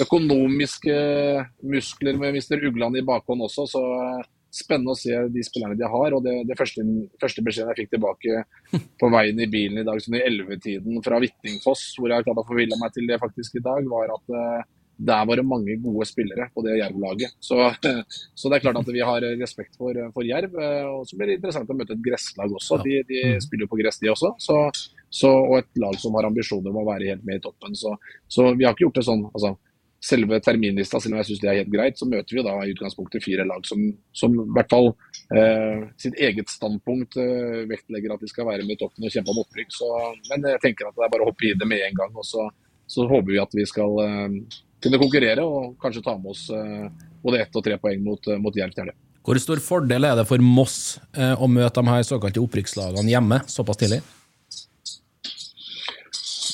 [0.00, 0.96] økonomiske
[1.64, 2.60] muskler med Mr.
[2.68, 3.84] Ugland i bakhånd også, så
[4.56, 6.16] spennende å se de spillerne de har.
[6.16, 6.84] og Det, det første,
[7.22, 8.44] første, beskjeden jeg fikk tilbake
[9.00, 12.48] på veien i bilen i dag, sånn i ellevetiden fra Hvittingfoss, hvor jeg klarte å
[12.48, 14.64] forville meg til det faktisk i dag, var at uh,
[14.96, 17.36] der var det mange gode spillere på det Jerv-laget.
[17.40, 17.58] Så,
[18.38, 20.56] så, det er klart at vi har respekt for, for Jerv.
[20.56, 22.80] Eh, og Så blir det interessant å møte et gresslag også.
[22.84, 23.42] De, de mm.
[23.44, 24.32] spiller jo på gress, de også.
[24.40, 24.56] Så,
[25.12, 27.76] så, og et lag som har ambisjoner om å være helt med i toppen.
[27.76, 27.92] Så,
[28.24, 29.26] så vi har ikke gjort det sånn.
[29.34, 29.56] altså
[30.06, 32.74] selve terminlista, selv om jeg syns det er helt greit, så møter vi da i
[32.74, 33.82] utgangspunktet fire lag som,
[34.16, 34.92] som i hvert fall
[35.34, 39.34] eh, sitt eget standpunkt eh, vektlegger at de skal være med i toppen og kjempe
[39.34, 39.74] om opprykk.
[39.74, 39.90] Så,
[40.30, 42.14] men jeg tenker at det er bare å hoppe i det med en gang.
[42.14, 42.46] og Så,
[42.90, 46.86] så håper vi at vi skal eh, kunne konkurrere og kanskje ta med oss eh,
[47.24, 48.92] både ett og tre poeng mot, eh, mot Jerv til.
[49.26, 53.40] Hvor stor fordel er det for Moss eh, å møte de her såkalte opprykkslagene hjemme
[53.50, 54.04] såpass tidlig?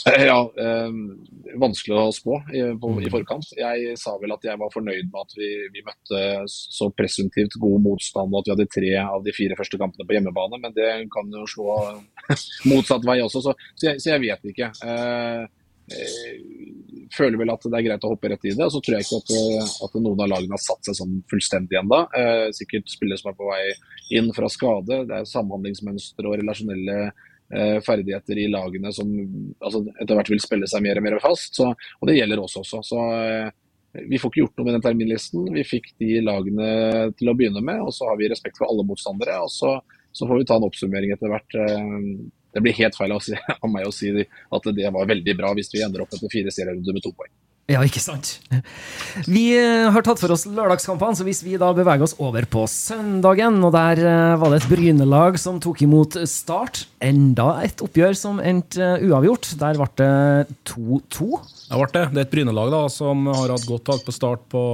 [0.30, 0.90] Ja, eh,
[1.60, 3.52] vanskelig å spå i, på, i, forkant.
[3.58, 7.82] Jeg sa vel at jeg var fornøyd med at vi, vi, møtte så presumptivt god
[7.84, 10.60] motstand, og at vi hadde tre av de fire første kampene på hjemmebane.
[10.62, 11.78] Men det kan jo slå
[12.72, 14.70] motsatt vei også, så, så, jeg, så jeg, vet ikke.
[14.86, 15.42] Eh,
[15.94, 16.38] eh,
[17.12, 18.66] føler vel at det er greit å hoppe rett i det.
[18.66, 21.18] og Så tror jeg ikke at, eh, at noen av lagene har satt seg sånn
[21.30, 22.04] fullstendig ennå.
[22.18, 23.66] Eh, sikkert spillere som er på vei
[24.18, 25.04] inn fra skade.
[25.08, 27.12] Det er samhandlingsmønstre og relasjonelle
[27.84, 29.08] ferdigheter i lagene som
[29.60, 31.58] altså, etter hvert vil spille seg mer og mer fast.
[31.58, 32.82] Så, og det gjelder oss også.
[32.86, 33.50] Så eh,
[34.08, 35.48] vi får ikke gjort noe med den terminlisten.
[35.52, 36.68] Vi fikk de lagene
[37.18, 39.40] til å begynne med, og så har vi respekt for alle motstandere.
[39.44, 39.76] og så,
[40.12, 41.58] så får vi ta en oppsummering etter hvert.
[41.60, 42.00] Eh,
[42.52, 43.28] det blir helt feil av,
[43.74, 46.96] meg å si at det var veldig bra hvis vi ender opp etter fire serierunder
[46.96, 47.32] med to poeng.
[47.70, 48.40] Ja, ikke sant.
[49.30, 52.64] Vi eh, har tatt for oss lørdagskampene, så hvis vi da beveger oss over på
[52.68, 56.82] søndagen, og der eh, var det et Bryne-lag som tok imot Start.
[57.02, 59.52] Enda et oppgjør som endte eh, uavgjort.
[59.62, 61.30] Der ble det 2-2.
[61.68, 62.04] Det ble det.
[62.10, 64.66] Det er et Bryne-lag da, som har hatt godt tak på Start på,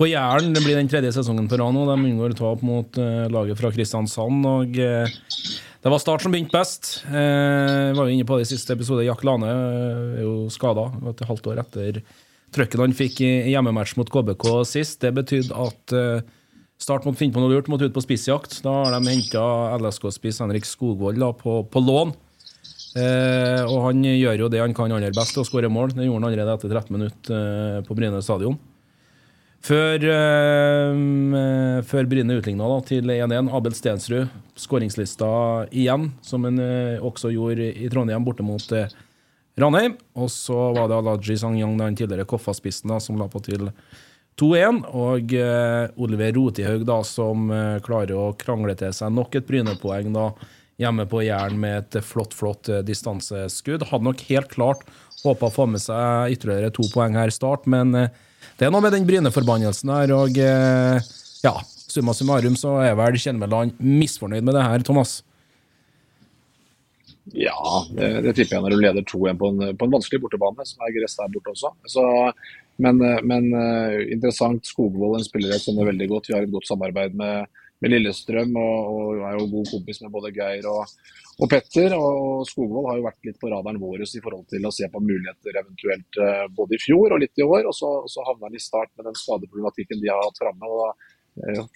[0.00, 0.56] på Jæren.
[0.56, 1.84] Det blir den tredje sesongen på rad nå.
[1.92, 3.00] De unngår tap mot
[3.36, 4.52] laget fra Kristiansand.
[4.56, 4.80] og...
[4.80, 7.04] Uh, det var Start som begynte best.
[7.06, 9.04] Eh, var jo inne på det i siste episode.
[9.06, 10.88] Jack Lane er jo skada.
[11.12, 12.00] Et halvt år etter
[12.56, 14.98] trøkken han fikk i hjemmematch mot KBK sist.
[15.04, 16.26] Det betydde at eh,
[16.82, 18.58] Start måtte finne på noe lurt, måtte ut på spissjakt.
[18.66, 19.44] Da har de henta
[19.78, 22.10] LSK-spiss Henrik Skogvold da, på, på, lån.
[22.98, 25.94] Eh, og han gjør jo det han kan aller best, å skåre mål.
[25.94, 28.58] Det gjorde han allerede etter 13 minutter eh, på Bryne stadion.
[29.66, 33.48] Før, uh, før Bryne utligna til 1-1.
[33.56, 35.28] Abel Stensrud, skåringslista
[35.74, 38.84] igjen, som han uh, også gjorde i Trondheim, borte mot uh,
[39.58, 39.96] Ranheim.
[40.14, 43.72] Og så var det Alaji Sangyang, den tidligere Koffa-spissen, som la på til
[44.38, 44.84] 2-1.
[44.94, 45.34] Og
[46.04, 47.48] Oliver Rotihaug, da, som
[47.82, 50.12] klarer å krangle til seg nok et Bryne-poeng
[50.76, 53.88] hjemme på Jæren med et flott, flott distanseskudd.
[53.88, 54.84] Hadde nok helt klart
[55.24, 57.96] håpa å få med seg ytterligere to poeng her i start, men
[58.56, 61.08] det er noe med den Bryne-forbannelsen her, og eh,
[61.44, 61.54] ja,
[61.92, 65.18] summa summarum så er vel Kjelmeland misfornøyd med det her, Thomas?
[67.34, 67.56] Ja,
[67.90, 70.94] det, det tipper jeg når du leder 2-1 på, på, en vanskelig bortebane, som er
[70.94, 71.72] gress der borte også.
[71.90, 72.04] Så,
[72.82, 74.66] men, men uh, interessant.
[74.68, 76.30] Skogvold er en spiller jeg kjenner veldig godt.
[76.30, 80.12] Vi har et godt samarbeid med, med Lillestrøm og, og er jo god kompis med
[80.14, 80.94] både Geir og,
[81.40, 81.96] og Petter.
[81.96, 85.04] Og Skogvold har jo vært litt på radaren vår i forhold til å se på
[85.04, 87.68] muligheter eventuelt eh, både i fjor og litt i år.
[87.70, 90.68] Og så, så havna han i start med den skadeproblematikken de har hatt framme.
[90.68, 91.15] og da Eh,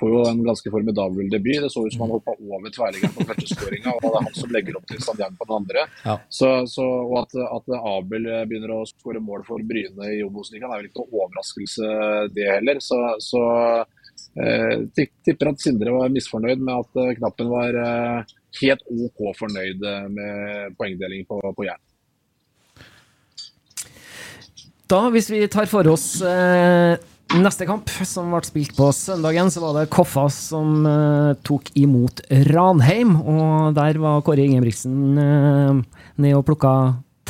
[0.00, 1.60] får jo en ganske formidabel debut.
[1.62, 4.38] Det så ut som han hoppa over tverrliggeren på første skåringa, og det er han
[4.38, 5.84] som legger opp til Sandian på den andre.
[6.04, 6.16] Ja.
[6.28, 10.82] Så, så, og at, at, Abel begynner å skåre mål for Bryne i Obos-ligaen er
[10.82, 11.92] vel ikke noe overraskelse,
[12.36, 12.80] det heller.
[12.84, 13.44] Så, så
[14.40, 19.86] eh, tipper at Sindre var misfornøyd med at eh, Knappen var eh, helt OK fornøyd
[20.16, 21.84] med poengdeling på, på Jæren.
[24.90, 26.96] Da, hvis vi tar for oss eh,
[27.30, 32.24] Neste kamp, som ble spilt på søndagen, så var det Koffa som uh, tok imot
[32.48, 33.12] Ranheim.
[33.22, 35.78] Og der var Kåre Ingebrigtsen uh,
[36.18, 36.72] ned og plukka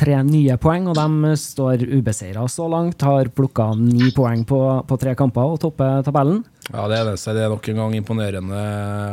[0.01, 3.05] tre nye poeng, og de står ubeseira så langt.
[3.05, 4.57] Har plukka ni poeng på,
[4.89, 6.41] på, tre kamper og topper tabellen.
[6.71, 7.21] Ja, det er det.
[7.35, 8.65] Er nok en gang imponerende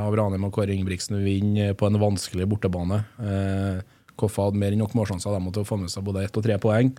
[0.06, 3.02] av Ranheim og Kåre Ingebrigtsen å vinne på en vanskelig bortebane.
[3.20, 3.84] Uh,
[4.18, 6.56] Koffa hadde mer enn nok målsjanser de måtte få med seg både ett og tre
[6.64, 6.94] poeng.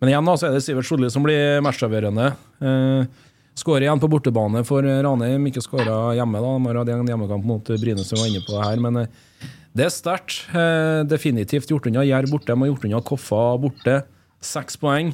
[0.00, 2.30] Men igjen da, så er det Sivert Solli som blir matchavgjørende.
[2.64, 3.26] Eh,
[3.60, 6.40] Skårer igjen på bortebane for Ranheim, ikke skåra hjemme.
[6.40, 8.80] da, De hatt en hjemmekamp mot Bryne, som var inne på her.
[8.80, 10.46] Men eh, det er sterkt.
[10.56, 12.54] Eh, definitivt gjort unna Jerv borte.
[12.54, 13.98] De gjort unna Koffa borte.
[14.40, 15.12] Seks poeng.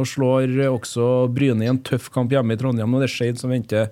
[0.00, 2.88] Og slår også Bryne i en tøff kamp hjemme i Trondheim.
[2.90, 3.90] Nå det er Skeid som venter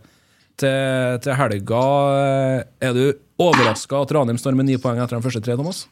[0.56, 1.82] til, til helga.
[2.22, 3.04] Eh, er du
[3.42, 5.84] overraska at Ranheim står med ni poeng etter de første tre, Thomas?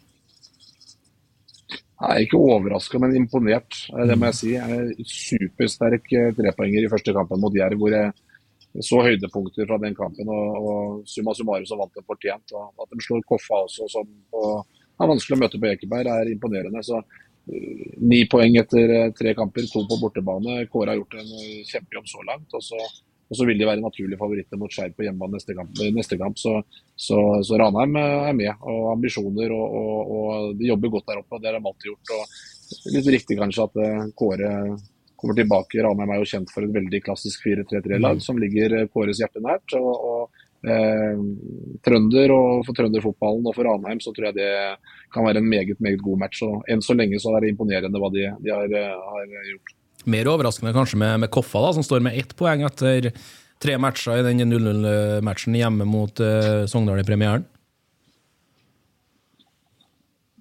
[2.00, 3.76] Jeg er ikke overraska, men imponert.
[4.08, 4.50] Det må jeg si.
[4.54, 9.76] Jeg er supersterk eh, trepoenger i første kampen mot Jerv, hvor jeg så høydepunkter fra
[9.82, 10.30] den kampen.
[10.32, 12.54] Og, og summa summarum så vant de fortjent.
[12.56, 14.64] Og at de slår Koffa også, som og,
[14.96, 16.80] er vanskelig å møte på Ekeberg, er imponerende.
[16.86, 20.62] Så uh, Ni poeng etter uh, tre kamper, to på bortebane.
[20.72, 21.30] Kåre har gjort en
[21.68, 22.56] kjempejobb så langt.
[22.56, 22.80] og så
[23.30, 25.82] og så vil de være naturlige favoritter mot Skeid på hjemmebane neste kamp.
[25.94, 26.56] Neste kamp så,
[26.98, 29.54] så, så, Ranheim er med, og ambisjoner.
[29.54, 32.14] Og, og, og, de jobber godt der oppe, og det har de alltid gjort.
[32.16, 34.50] og Litt riktig kanskje at eh, Kåre
[35.20, 35.78] kommer tilbake.
[35.86, 38.26] Ranheim er jo kjent for et veldig klassisk 4-3-3-lag mm.
[38.26, 39.78] som ligger eh, Kåres hjerte nært.
[39.78, 41.22] og, og eh,
[41.86, 44.54] trønder og For trønderfotballen og for Ranheim så tror jeg det
[45.14, 46.42] kan være en meget meget god match.
[46.46, 49.76] og Enn så lenge så er det imponerende hva de, de har, eh, har gjort.
[50.08, 53.10] Mer overraskende kanskje med, med Koffa, da, som står med ett poeng etter
[53.60, 57.44] tre matcher i den 0-0-matchen hjemme mot uh, Sogndal i premieren.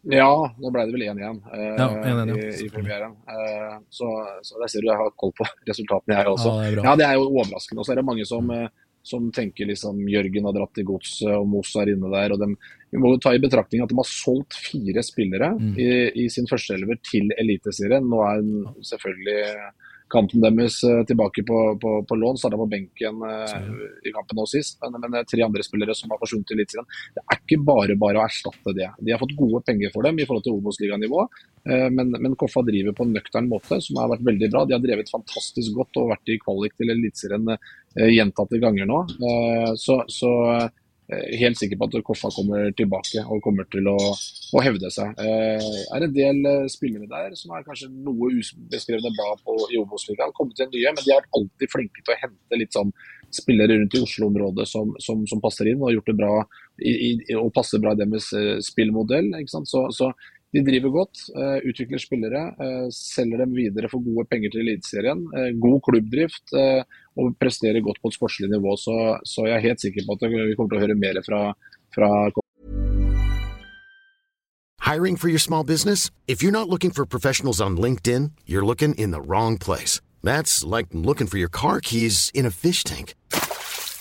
[0.10, 2.22] Ja, nå ble det vel 1-1 uh, ja, ja.
[2.32, 3.17] i, i, premieren.
[3.28, 4.08] Uh, så,
[4.48, 6.54] så der ser du jeg har koll på resultatene, jeg også.
[6.56, 7.84] Ja, det er, ja, det er jo overraskende.
[7.84, 8.48] Og så er det mange som,
[9.05, 12.35] som tenker liksom Jørgen har dratt i godset og Moss er inne der.
[12.35, 12.53] og de,
[12.91, 15.75] Vi må jo ta i betraktning at de har solgt fire spillere mm.
[15.79, 15.91] i,
[16.25, 18.05] i, sin førsteelver til Eliteserien.
[18.09, 18.43] Nå er
[18.91, 19.39] selvfølgelig
[20.09, 22.39] kampen deres eh, tilbake på, på, på lån.
[22.41, 26.21] Starta på benken uh, i kampen nå sist, men, men tre andre spillere som har
[26.21, 26.89] forsvunnet i Eliteserien.
[27.15, 28.89] Det er ikke bare bare å erstatte det.
[28.97, 31.27] De har fått gode penger for dem i forhold til Obos-liganivå,
[31.93, 34.63] men, men, Koffa driver på en nøktern måte, som har vært veldig bra.
[34.65, 37.51] De har drevet fantastisk godt og vært i kvalik til Eliteserien
[37.95, 38.99] gjentatte ganger nå.
[39.80, 40.32] så, så
[41.10, 45.15] Eh, helt sikker på at Koffa kommer tilbake og kommer til å, å hevde seg.
[45.17, 49.56] Det eh, er en del eh, spillere der som er kanskje noe ubeskrevne blad på,
[49.73, 50.36] i Obos-ligaen.
[50.38, 52.93] Kommet til nye, men de er alltid flinke til å hente litt sånn
[53.34, 56.34] spillere rundt i Oslo-området som, som, som, passer inn og gjort det bra
[56.78, 58.30] i, i, og passer bra i deres
[58.69, 59.34] spillmodell.
[59.49, 60.12] Så, så,
[60.55, 61.19] de driver godt,
[61.69, 62.41] utvikler spillere,
[62.95, 65.21] selger dem videre for gode penger til Eliteserien.
[65.62, 68.73] god klubbdrift og presterer godt på et sportslig nivå.
[68.81, 68.95] Så,
[69.29, 71.41] så, jeg er helt sikker på at vi kommer til å høre mer fra,
[71.93, 72.09] fra
[74.89, 76.09] Hiring for your small business?
[76.27, 80.01] If you're not looking for professionals on LinkedIn, you're looking in the wrong place.
[80.23, 83.13] That's like looking for your car keys in a fish tank.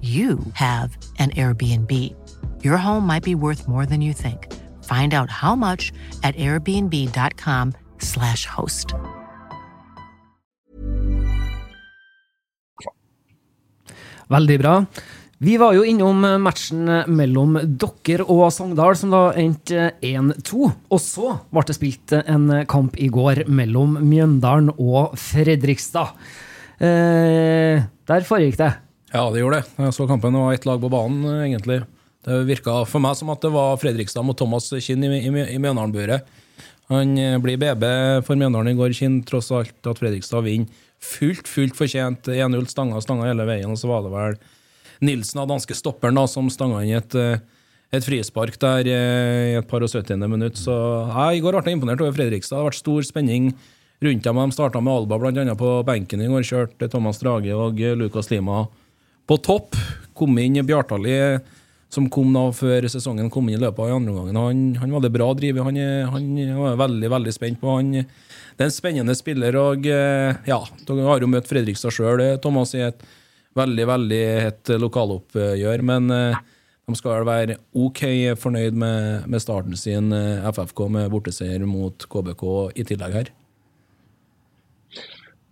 [0.00, 2.14] you have an Airbnb.
[2.64, 4.48] Your home might be worth more than you think.
[4.84, 5.92] Find out how much
[6.22, 8.94] at airbnb.com/slash host.
[14.30, 14.86] Veldig bra.
[15.40, 20.68] Vi var jo innom matchen mellom Dokker og Sogndal, som da endte 1-2.
[20.92, 26.12] Og så ble det spilt en kamp i går mellom Mjøndalen og Fredrikstad.
[26.80, 28.72] Eh, der foregikk det.
[29.10, 29.70] Ja, det gjorde det.
[29.82, 31.80] Jeg så kampen, og ett lag på banen, egentlig.
[32.22, 35.58] Det virka for meg som at det var Fredrikstad mot Thomas Kinn i, i, i
[35.58, 36.28] Mjøndalen-buret.
[36.92, 37.84] Han eh, blir BB
[38.26, 40.86] for Mjøndalen i går, Kinn, tross alt at Fredrikstad vinner.
[41.00, 44.34] Fullt, fullt fortjent 1-0, stanga stanga hele veien, og så var det vel
[45.08, 47.40] Nilsen, av danske stopperen, da, som stanga inn et, eh,
[47.96, 50.60] et frispark der eh, i et par og syttiende minutt.
[50.60, 52.58] Så jeg, I går ble jeg imponert over Fredrikstad.
[52.58, 53.48] Det har vært stor spenning
[54.04, 54.42] rundt dem.
[54.44, 56.46] De starta med Alba annet på benken i går.
[56.46, 58.66] Kjørte Thomas Drage og Lukas Lima
[59.30, 59.78] på topp.
[60.18, 61.38] Kom inn Bjartali,
[61.88, 64.38] som kom da før sesongen kom inn i løpet av andre omgangen.
[64.40, 65.62] Han, han var det bra drevet.
[65.62, 65.78] Han,
[66.10, 67.92] han var veldig veldig spent på han.
[67.94, 69.56] Det er en spennende spiller.
[69.58, 73.06] og eh, ja, Dere har jo møtt Fredrikstad sjøl, Thomas, i et
[73.58, 75.86] veldig veldig hett lokaloppgjør.
[75.86, 76.42] Men eh,
[76.90, 78.02] de skal vel være OK
[78.42, 83.36] fornøyd med, med starten sin, eh, FFK, med borteseier mot KBK i tillegg her.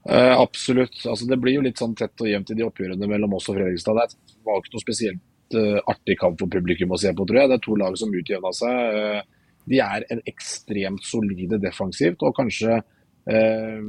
[0.07, 1.07] Eh, absolutt.
[1.07, 3.59] Altså, det blir jo litt sånn tett og jevnt i de oppgjørene mellom oss og
[3.59, 3.99] Fredrikstad.
[3.99, 7.51] Det var ikke noe spesielt eh, artig kamp for publikum å se på, tror jeg.
[7.51, 9.01] Det er to lag som utjevna seg.
[9.01, 13.81] Eh, de er en ekstremt solide defensivt, og kanskje uh,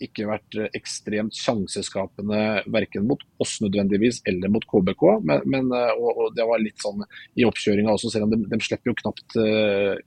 [0.00, 5.04] ikke vært ekstremt sjanseskapende verken mot oss nødvendigvis eller mot KBK.
[5.28, 7.04] Men, men og, og, det var litt sånn
[7.36, 9.36] i oppkjøringa også, selv om de, de slipper jo knapt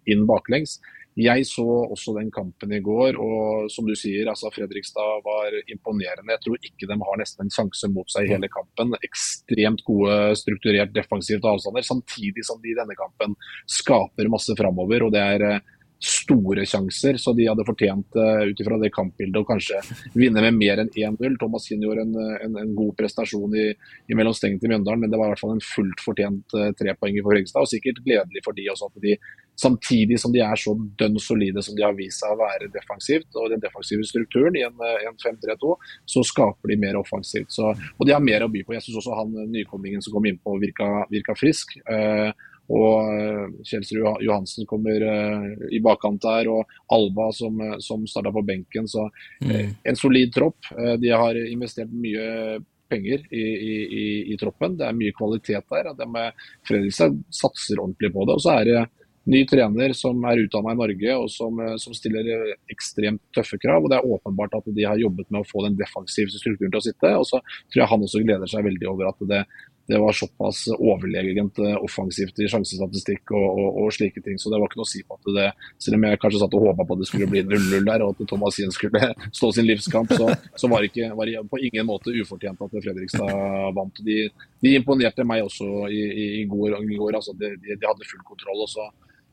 [0.09, 0.79] inn baklengs.
[1.19, 6.31] Jeg så også den kampen i går, og som du sier, altså Fredrikstad var imponerende.
[6.35, 8.95] Jeg tror ikke de har nesten en sjanse mot seg i hele kampen.
[9.03, 13.35] Ekstremt gode, strukturert defensivt avstander, samtidig som de i denne kampen
[13.67, 15.09] skaper masse framover.
[15.09, 19.41] Og det er eh, store sjanser, så de hadde fortjent uh, ut ifra det kampbildet
[19.41, 19.81] å kanskje
[20.15, 21.35] vinne med mer enn 1-0.
[21.41, 22.15] Thomas Kinn gjorde en,
[22.45, 23.67] en, en, god prestasjon i,
[24.07, 26.79] i mellom stengen til Mjøndalen, men det var i hvert fall en fullt fortjent trepoenger
[26.79, 27.67] trepoeng for Fredrikstad.
[27.67, 29.17] Og sikkert gledelig for de også at de
[29.59, 33.29] samtidig som de er så dønn solide som de har vist seg å være defensivt,
[33.35, 35.75] og den defensive strukturen i en, eh, en 5-3-2,
[36.09, 37.51] så skaper de mer offensivt.
[37.53, 38.75] Så, og de har mer å by på.
[38.77, 41.75] Jeg syns også han nykommingen som kom innpå, virka, virka frisk.
[41.89, 42.31] Eh,
[42.69, 48.33] og eh, Kjelsrud Johansen kommer eh, i bakkant der, og Alba som, eh, som starta
[48.33, 48.87] på benken.
[48.89, 49.07] Så
[49.45, 50.69] eh, en solid tropp.
[51.01, 54.77] De har investert mye penger i, i, i, troppen.
[54.77, 55.91] Det er mye kvalitet der.
[55.97, 56.29] De,
[56.67, 58.37] Fredrikstad satser ordentlig på det.
[58.37, 58.85] Og så er det
[59.29, 63.83] ny trener som er utdanna i Norge og som, som, stiller ekstremt tøffe krav.
[63.83, 66.81] og Det er åpenbart at de har jobbet med å få den defensive strukturen til
[66.81, 67.15] å sitte.
[67.17, 69.43] og Så tror jeg han også gleder seg veldig over at det,
[69.89, 74.37] det var såpass overlegent eh, offensivt i sjansestatistikk og, og, og, slike ting.
[74.37, 75.47] Så det var ikke noe å si på at det
[75.81, 78.13] Selv om jeg kanskje satt og håpa på at det skulle bli 0-0 der, og
[78.13, 81.89] at Thomas Hien skulle stå sin livskamp, så, så var, det ikke, var på ingen
[81.89, 83.33] måte ufortjent at Fredrikstad
[83.77, 84.01] vant.
[84.05, 84.19] De,
[84.61, 86.77] de imponerte meg også i, i, i går.
[86.85, 88.65] I går altså de, de, hadde full kontroll.
[88.67, 88.85] og så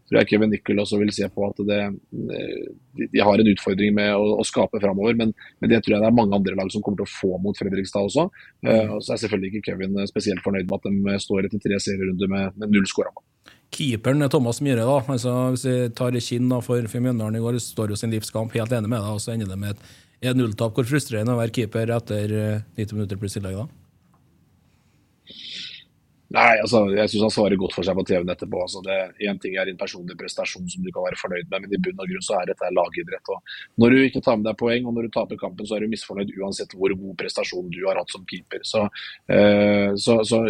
[0.07, 1.80] tror jeg Kevin Nickel også vil se på at det,
[2.11, 5.16] de, de har en utfordring med å, å skape framover.
[5.18, 7.40] Men, men, det tror jeg det er mange andre lag som kommer til å få
[7.42, 8.28] mot Fredrikstad også.
[8.66, 11.80] Uh, og så er selvfølgelig ikke Kevin spesielt fornøyd med at de står etter tre
[11.82, 13.14] serierunder med, med null skåra.
[13.74, 14.86] Keeperen er Thomas Myhre.
[14.86, 18.14] da, altså Hvis vi tar Kinn da, for, for Mjøndalen i går, står jo sin
[18.14, 20.76] livskamp helt enig med deg, og så ender det med et 1-0-tap.
[20.76, 22.38] Hvor frustrerende å være keeper etter
[22.78, 23.59] 90 minutter pluss i dag?
[23.59, 23.86] da?
[26.35, 28.59] Nei, altså, jeg syns han svarer godt for seg på TV-en etterpå.
[28.64, 28.97] Altså, det
[29.29, 32.03] Én ting er en personlig prestasjon som du kan være fornøyd med, men i bunn
[32.03, 33.31] og grunn så er dette lagidrett.
[33.31, 35.87] Og når du ikke tar med deg poeng og når du taper kampen, så er
[35.87, 38.64] du misfornøyd uansett hvor god prestasjon du har hatt som keeper.
[38.66, 38.83] Så,
[39.31, 40.43] eh, så, så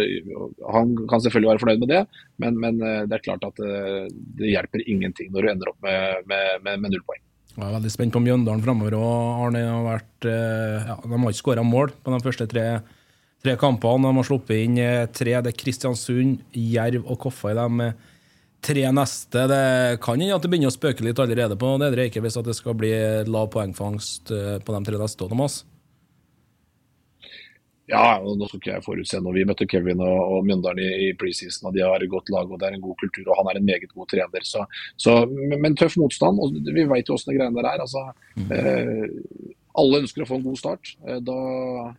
[0.73, 2.03] han kan selvfølgelig være fornøyd med det,
[2.41, 4.03] men, men eh, det er klart at det, eh,
[4.41, 7.21] det, hjelper ingenting når du ender opp med, med, med, med null poeng.
[7.57, 8.93] Jeg er veldig spent på Mjøndalen framover.
[8.97, 12.65] Arne har vært, eh, ja, de har ikke skåra mål på de første tre
[13.43, 14.09] tre kampene.
[14.09, 15.37] De har sluppet inn eh, tre.
[15.41, 17.91] Det er Kristiansund, Jerv og Koffa i de
[18.67, 19.47] tre neste.
[19.51, 19.63] Det
[20.03, 22.77] kan hende at det begynner å spøke litt allerede på Nedre Eiker hvis det skal
[22.77, 22.93] bli
[23.29, 25.27] lav poengfangst eh, på de tre neste.
[25.27, 25.63] Thomas?
[27.87, 29.31] Ja, og nå skal ikke jeg forutse noe.
[29.37, 32.49] Vi møtte Kevin og, og Mjøndalen i, i preseason, og de har et godt lag
[32.51, 33.29] og det er en god kultur.
[33.29, 34.43] og Han er en meget god trener.
[34.43, 34.65] Så,
[34.99, 36.41] så, men, tøff motstand.
[36.43, 37.85] og Vi vet jo åssen de greiene der er.
[37.85, 38.03] altså,
[38.35, 38.51] mm.
[38.51, 40.91] eh, alle ønsker å få en god start.
[41.05, 41.35] Eh, da,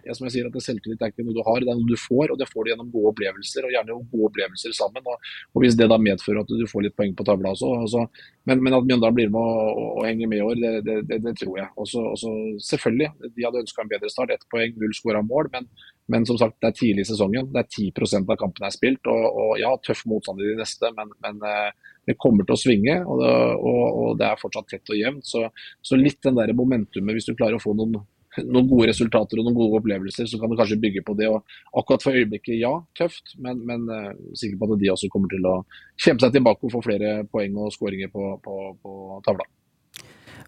[0.06, 1.88] jeg, som jeg sier, at det Selvtillit er ikke noe du har, det er noe
[1.88, 2.32] du får.
[2.32, 5.06] og Det får du gjennom gode opplevelser, og gjerne gode opplevelser sammen.
[5.06, 8.04] Og, og Hvis det da medfører at du får litt poeng på tavla også, også
[8.48, 9.44] men, men, at Mjøndalen blir med
[9.82, 11.68] og, henger med i år, det, det, det, det tror jeg.
[11.76, 12.32] Også, også,
[12.70, 14.32] selvfølgelig, de hadde ønska en bedre start.
[14.34, 15.52] Ett poeng, null skåra mål.
[15.52, 15.68] Men,
[16.08, 17.52] men, som sagt, det er tidlig i sesongen.
[17.52, 19.10] Det er 10% av kampene er spilt.
[19.12, 22.60] Og, og ja, tøff motstander i de neste, men, men eh, det kommer til å
[22.60, 25.26] svinge, og det, og, og det er fortsatt tett og jevnt.
[25.28, 25.44] Så,
[25.84, 27.98] så, litt den der momentumet, hvis du klarer å få noen,
[28.38, 31.28] noen, gode resultater og noen gode opplevelser, så kan du kanskje bygge på det.
[31.28, 35.32] Og akkurat for øyeblikket, ja, tøft, men, men uh, sikker på at de også kommer
[35.32, 35.60] til å
[36.00, 39.48] kjempe seg tilbake og få flere poeng og skåringer på, på, på tavla.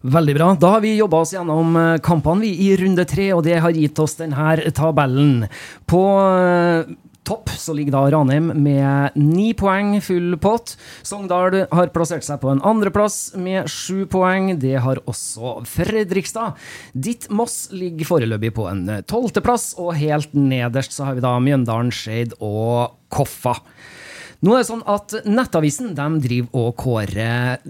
[0.01, 0.47] Veldig bra.
[0.57, 3.75] Da har vi jobba oss gjennom eh, kampene vi i runde tre, og det har
[3.77, 5.43] gitt oss denne tabellen.
[5.85, 6.89] På eh,
[7.27, 10.75] topp så ligger da Ranheim med ni poeng, full pott.
[11.05, 14.53] Sogndal har plassert seg på en andreplass med sju poeng.
[14.61, 16.57] Det har også Fredrikstad.
[16.93, 21.93] Ditt Moss ligger foreløpig på en tolvteplass, og helt nederst så har vi da Mjøndalen,
[21.95, 23.57] Skeid og Koffa.
[24.41, 27.61] Nå er det sånn at Nettavisen de driver og kårer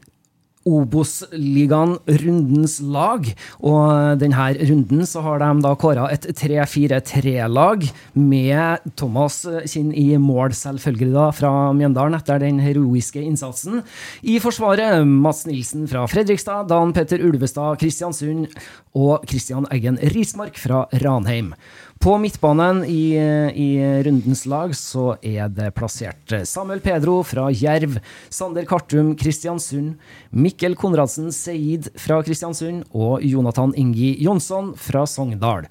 [0.68, 3.26] Obos-ligaen rundens lag.
[3.66, 10.55] Og denne runden så har de da kåra et 3-4-3-lag med Thomas Kinn i mål,
[10.57, 13.82] selvfølgelig, da, fra Mjøndalen etter den heroiske innsatsen.
[14.22, 18.49] I forsvaret Mats Nilsen fra Fredrikstad, Dan Petter Ulvestad Kristiansund
[18.97, 21.53] og Kristian Eggen Rismark fra Ranheim.
[22.01, 23.13] På midtbanen i,
[23.53, 23.67] i,
[24.03, 27.99] rundens lag så er det plassert Samuel Pedro fra Jerv,
[28.33, 29.99] Sander Kartum Kristiansund,
[30.33, 35.67] Mikkel Konradsen Seid fra Kristiansund og Jonathan Ingi Jonsson fra Sogndal.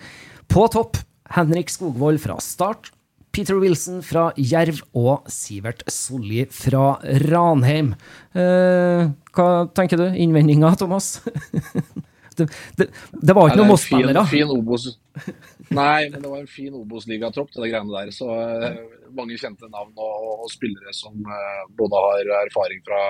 [0.46, 1.00] På topp
[1.34, 2.92] Henrik Skogvold fra Start,
[3.34, 6.92] Peter Wilson fra Jerv og Sivert Solli fra
[7.26, 7.96] Ranheim.
[8.38, 10.06] Eh, hva tenker du?
[10.14, 11.16] Innvendinger, Thomas?
[12.40, 14.24] det, det, det, var ikke noen Moss-spillere.
[15.80, 18.12] Nei, men det var en fin Obos-ligatropp, det greiene der.
[18.14, 18.78] Så uh,
[19.16, 23.02] mange kjente navn og, og, spillere som uh, både har erfaring fra,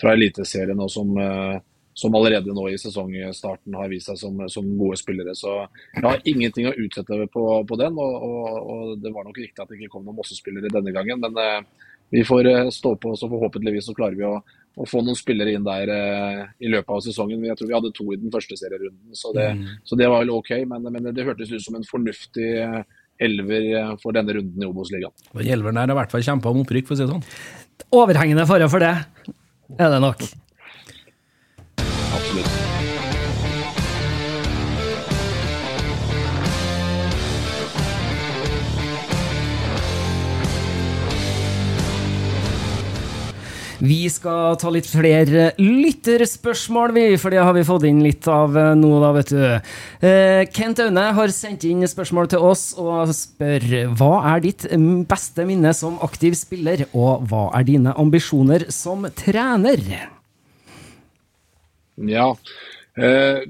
[0.00, 1.56] fra Eliteserien og som, uh,
[1.96, 5.36] som, allerede nå i sesongstarten har vist seg som, som, gode spillere.
[5.38, 8.00] Så jeg har ingenting å utsette på, på den.
[8.00, 11.22] Og, og, og, det var nok riktig at det ikke kom noen Mosse-spillere denne gangen.
[11.22, 11.68] Men
[12.12, 14.36] vi får stå på, så forhåpentligvis så klarer vi å
[14.72, 17.44] å få noen spillere inn der eh, i løpet av sesongen.
[17.44, 19.64] Jeg tror vi hadde to i den første serierunden, så det, mm.
[19.88, 20.52] så det var vel OK.
[20.68, 22.78] Men, men, det hørtes ut som en fornuftig eh,
[23.22, 25.14] elver eh, for denne runden i Obos-ligaen.
[25.42, 27.26] Elveren der har i hvert fall kjempa om opprykk, for å si det sånn.
[27.92, 28.94] Overhengende fare for det
[29.78, 30.24] er det nok.
[43.82, 48.54] Vi skal ta litt flere lytterspørsmål, vi, for det har vi fått inn litt av
[48.54, 49.40] eh, nå, da, vet du.
[50.06, 53.66] Eh, Kent Aune har sendt inn spørsmål til oss og spør
[53.98, 54.68] hva er ditt
[55.10, 59.82] beste minne som aktiv spiller, og hva er dine ambisjoner som trener?
[62.06, 62.30] Ja.
[62.94, 63.42] Eh,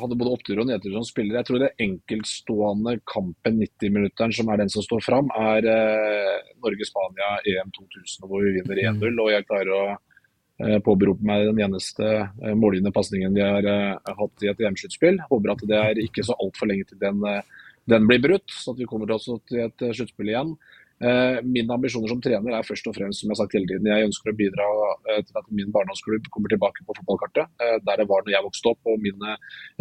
[0.00, 1.38] hadde både opptur og nedtur som spiller.
[1.38, 7.30] Jeg tror det enkeltstående kampen 90-minutteren som er den som står fram, er eh, Norge-Spania
[7.52, 9.02] EM 2000, hvor vi vinner 1-0.
[9.02, 9.22] Mm.
[9.24, 14.12] Og jeg klarer å eh, påberope meg den eneste eh, målgivende pasningen vi har eh,
[14.22, 15.22] hatt i et EM-sluttspill.
[15.30, 18.74] Håper at det er ikke så altfor lenge til den, eh, den blir brutt, så
[18.74, 20.54] at vi kommer til, til et eh, sluttspill igjen.
[20.98, 23.86] Eh, mine ambisjoner som trener er først og fremst som jeg har sagt hele tiden,
[23.86, 24.66] jeg ønsker å bidra
[25.12, 27.52] eh, til at min barndomsklubb kommer tilbake på fotballkartet.
[27.62, 29.36] Eh, der det var når jeg vokste opp og mine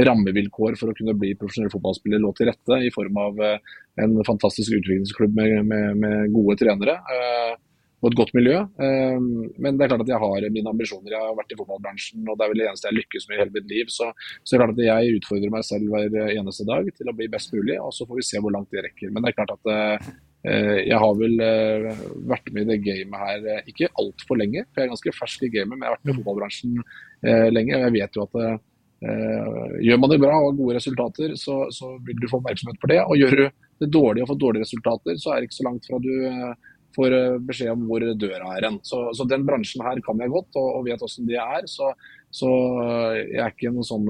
[0.06, 4.76] rammevilkår for å kunne bli profesjonell fotballspiller lå til rette i form av en fantastisk
[4.78, 7.00] utviklingsklubb med, med, med gode trenere
[7.98, 8.60] og et godt miljø.
[8.78, 11.16] Men det er klart at jeg har mine ambisjoner.
[11.16, 13.42] Jeg har vært i fotballbransjen og det er vel det eneste jeg lykkes med i
[13.42, 13.90] hele mitt liv.
[13.90, 14.12] Så,
[14.44, 17.30] så det er klart at jeg utfordrer meg selv hver eneste dag til å bli
[17.34, 19.10] best mulig, og så får vi se hvor langt det rekker.
[19.10, 20.14] Men det er klart at
[20.46, 24.82] jeg har vel eh, vært med i det gamet her eh, ikke altfor lenge, for
[24.82, 26.80] jeg er ganske fersk i gamet, men jeg har vært med i fotballbransjen
[27.52, 27.74] lenge.
[27.74, 28.36] og Jeg vet jo at
[29.88, 32.94] gjør man det bra og har gode resultater, så, så, vil du få oppmerksomhet for
[32.94, 33.00] det.
[33.04, 33.44] Og gjør du
[33.82, 36.14] det dårlig og får dårlige resultater, så er det ikke så langt fra du
[36.98, 37.16] får
[37.46, 38.80] beskjed om hvor døra er hen.
[38.86, 41.66] Så, så, den bransjen her kan jeg godt og, og vet åssen det er.
[41.70, 41.92] Så,
[42.30, 42.54] så,
[43.26, 44.10] jeg er ikke noen sånn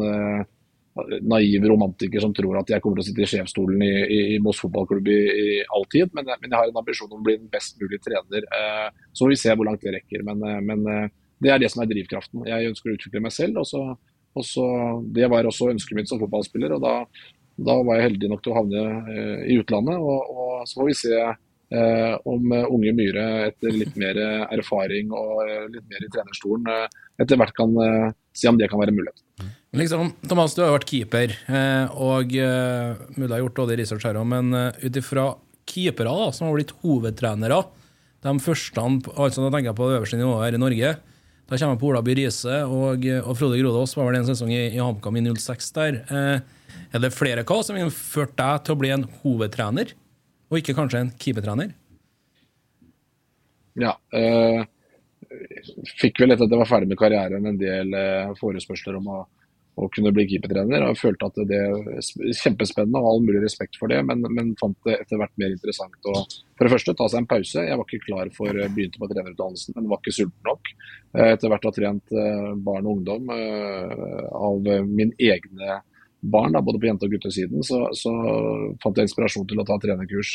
[1.22, 4.42] naiv romantiker som tror at jeg kommer til å sitte i sjefsstolen i, i, i
[4.44, 7.38] Moss fotballklubb i, i all tid, men, men, jeg har en ambisjon om å bli
[7.38, 8.46] den best mulige trener.
[8.60, 10.26] Eh, så får vi se hvor langt det rekker.
[10.28, 11.10] Men, eh, men, eh,
[11.44, 12.46] det er det som er drivkraften.
[12.50, 13.62] Jeg ønsker å utvikle meg selv.
[13.62, 13.82] og så,
[14.38, 14.68] og så
[15.14, 16.74] Det var også ønsket mitt som fotballspiller.
[16.78, 16.96] og da
[17.58, 18.82] Da var jeg heldig nok til å havne
[19.50, 19.98] i utlandet.
[19.98, 24.18] Og, og så får vi se eh, om unge Myhre etter litt mer
[24.50, 25.42] erfaring og
[25.74, 26.70] litt mer i trenerstolen
[27.22, 27.74] etter hvert kan
[28.34, 29.22] se om det kan være mulighet.
[29.76, 34.06] Liksom, Thomas, du har jo vært keeper, eh, og eh, mulig har gjort dårlig research
[34.08, 35.26] her òg, men eh, ut ifra
[35.68, 37.66] keepere da, som har blitt hovedtrenere,
[38.24, 40.94] de første, altså da tenker jeg på det øverste nivået her i Norge,
[41.48, 44.50] da kommer jeg på Ola By Riise og, og Frode Grodås var vel en sesong
[44.52, 46.00] i, i HamKam i 06 der.
[46.12, 49.94] Er det flere hva som har ført deg til å bli en hovedtrener,
[50.50, 51.72] og ikke kanskje en keepertrener?
[53.80, 53.94] Ja.
[54.12, 54.66] Øh,
[56.02, 57.96] fikk vel etter at jeg var ferdig med karrieren en del
[58.42, 59.24] forespørsler om å,
[59.78, 60.86] å kunne bli keepertrener.
[60.90, 62.00] Jeg følte at det er
[62.42, 66.10] kjempespennende og all mulig respekt for det, men, men fant det etter hvert mer interessant
[66.10, 66.16] å
[66.58, 67.66] for det første ta seg en pause.
[67.68, 70.72] Jeg var ikke klar for å begynte på trenerutdannelsen, men var ikke sulten nok.
[71.14, 75.78] Eh, etter hvert å ha trent eh, barn og ungdom eh, av eh, min egne
[76.18, 78.12] barn, da, både på jente- og guttesiden, så, så
[78.82, 80.32] fant jeg inspirasjon til å ta trenerkurs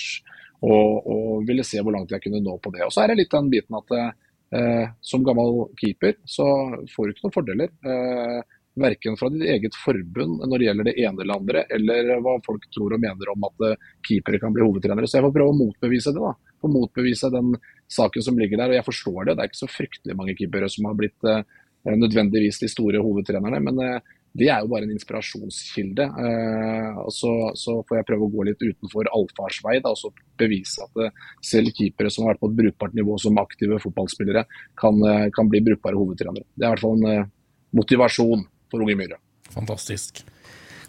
[0.62, 2.84] og, og ville se hvor langt jeg kunne nå på det.
[2.86, 6.46] Og så er det litt den biten at eh, som gammel keeper så
[6.94, 7.72] får du ikke noen fordeler.
[7.82, 12.38] Eh, Verken fra ditt eget forbund når det gjelder det ene eller andre, eller hva
[12.46, 15.08] folk tror og mener om at eh, keepere kan bli hovedtrenere.
[15.08, 16.22] Så jeg får prøve å motbevise det.
[16.22, 16.54] da.
[16.62, 17.52] Få motbevise den
[17.92, 18.72] saken som ligger der.
[18.72, 19.36] Og jeg forstår det.
[19.36, 21.44] Det er ikke så fryktelig mange keepere som har blitt eh,
[21.92, 23.60] nødvendigvis de store hovedtrenerne.
[23.60, 26.06] men eh, det er jo bare en inspirasjonskilde.
[26.24, 30.12] Eh, og så, så, får jeg prøve å gå litt utenfor allfarsvei da, og så
[30.40, 31.12] bevise at eh,
[31.44, 34.46] selv keepere som har vært på et brukbart nivå som aktive fotballspillere,
[34.80, 36.48] kan, eh, kan bli brukbare hovedtrenere.
[36.56, 37.28] Det er i hvert fall en
[37.76, 38.46] motivasjon
[38.80, 39.18] Unge Myhre.
[39.52, 40.22] Fantastisk.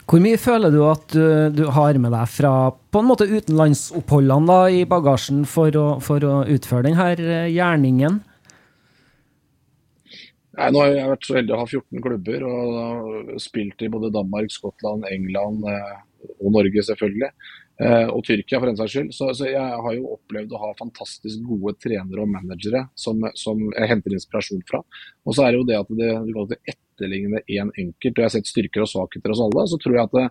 [0.04, 1.24] Hvor mye føler du at du,
[1.56, 2.54] du har med deg fra
[2.92, 8.20] på en måte utenlandsoppholdene da, i bagasjen for å, for å utføre denne eh, gjerningen?
[10.54, 14.12] Nei, nå har jeg vært så heldig å ha 14 klubber og spilt i både
[14.14, 15.96] Danmark, Skottland, England eh,
[16.36, 17.32] og Norge selvfølgelig.
[17.82, 19.16] Eh, og Tyrkia for den saks skyld.
[19.16, 23.64] Så, så, jeg har jo opplevd å ha fantastisk gode trenere og managere som, som
[23.72, 24.84] jeg henter inspirasjon fra.
[25.26, 26.12] Og så er det jo det at det,
[26.44, 29.66] alltid etterligne én en enkelt, og jeg har sett styrker og svakheter hos alle.
[29.70, 30.26] Så tror jeg at det,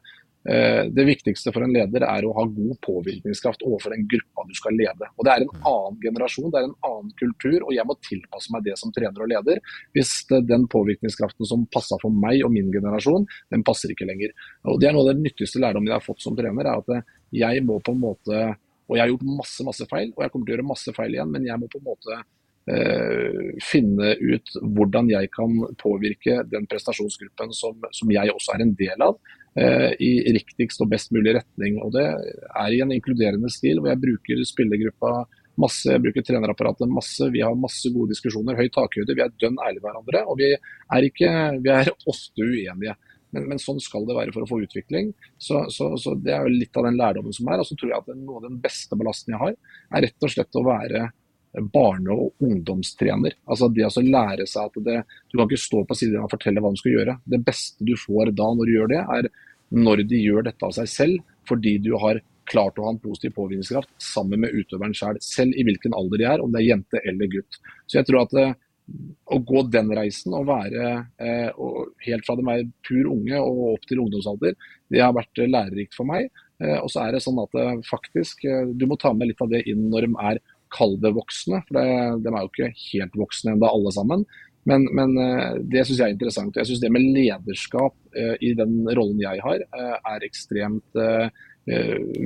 [0.52, 4.54] eh, det viktigste for en leder er å ha god påvirkningskraft overfor den gruppa du
[4.58, 5.10] skal lede.
[5.16, 8.52] Og Det er en annen generasjon, det er en annen kultur, og jeg må tilpasse
[8.52, 9.60] meg det som trener og leder.
[9.94, 14.32] Hvis det, den påvirkningskraften som passa for meg og min generasjon, den passer ikke lenger.
[14.64, 17.04] Og Det er noe av det nyttigste lærdommen jeg har fått som trener, er at
[17.32, 18.56] jeg må på en måte
[18.90, 21.14] Og jeg har gjort masse, masse feil, og jeg kommer til å gjøre masse feil
[21.14, 22.24] igjen, men jeg må på en måte eh,
[23.62, 29.02] finne ut hvordan jeg kan påvirke den prestasjonsgruppen som, som jeg også er en del
[29.02, 29.16] av,
[29.58, 31.78] eh, i riktigst og best mulig retning.
[31.82, 35.12] Og Det er i en inkluderende stil, hvor jeg bruker spillergruppa
[35.60, 37.28] masse, jeg bruker trenerapparatet masse.
[37.32, 40.26] Vi har masse gode diskusjoner, høy takhøyde, vi er dønn ærlige med hverandre.
[40.26, 41.32] Og vi er, ikke,
[41.62, 42.96] vi er ofte uenige.
[43.32, 45.12] Men, men, sånn skal det være for å få utvikling.
[45.40, 47.62] Så, så, så Det er jo litt av den lærdommen som er.
[47.62, 49.58] Og så tror jeg at Noe av den beste ballasten jeg har,
[49.96, 51.06] er rett og slett å være
[51.60, 53.36] barne- og ungdomstrener.
[53.46, 56.60] Altså det å lære seg at det, Du kan ikke stå på siden og fortelle
[56.60, 57.18] hva de skal gjøre.
[57.26, 59.28] Det beste du får da når du gjør det, er
[59.72, 63.34] når de gjør dette av seg selv, fordi du har klart å ha en positiv
[63.36, 67.00] påvirkningskraft sammen med utøveren selv, selv i hvilken alder de er, om det er jente
[67.06, 67.58] eller gutt.
[67.86, 68.58] Så jeg tror at
[69.32, 70.86] å gå den reisen og være
[71.22, 74.56] eh, og helt fra de er pur unge og opp til ungdomsalder,
[74.92, 76.28] det har vært lærerikt for meg.
[76.62, 78.44] Eh, og så er det sånn at eh, faktisk
[78.74, 80.42] du må ta med litt av det inn når de er
[80.72, 81.62] kalde voksne.
[81.68, 81.86] For det,
[82.24, 84.26] de er jo ikke helt voksne ennå alle sammen.
[84.68, 85.16] Men, men
[85.70, 86.58] det syns jeg er interessant.
[86.58, 91.00] Jeg syns det med lederskap i den rollen jeg har, er ekstremt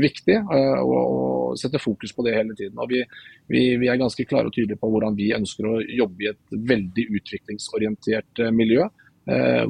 [0.03, 0.36] viktig.
[0.44, 2.76] å sette fokus på det hele tiden.
[2.76, 3.01] Og vi,
[3.49, 6.61] vi, vi, er ganske klare og tydelige på hvordan vi ønsker å jobbe i et
[6.74, 8.84] veldig utviklingsorientert miljø.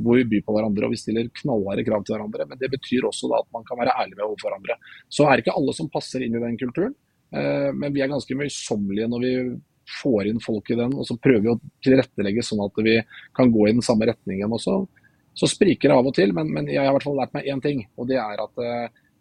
[0.03, 2.51] hvor vi byr på hverandre og vi stiller knallharde krav til hverandre.
[2.51, 4.77] Men det betyr også da, at man kan være ærlig med overfor hverandre.
[5.09, 6.99] Så er det ikke alle som passer inn i den kulturen.
[7.77, 9.33] Men vi er ganske møysommelige når vi
[10.03, 10.95] får inn folk i den.
[10.99, 12.99] Og så prøver vi å tilrettelegge sånn at vi
[13.37, 14.81] kan gå i den samme retningen også.
[15.37, 17.49] Så spriker det av og til, men, men jeg har i hvert fall lært meg
[17.53, 17.83] én ting.
[18.01, 18.63] Og det er at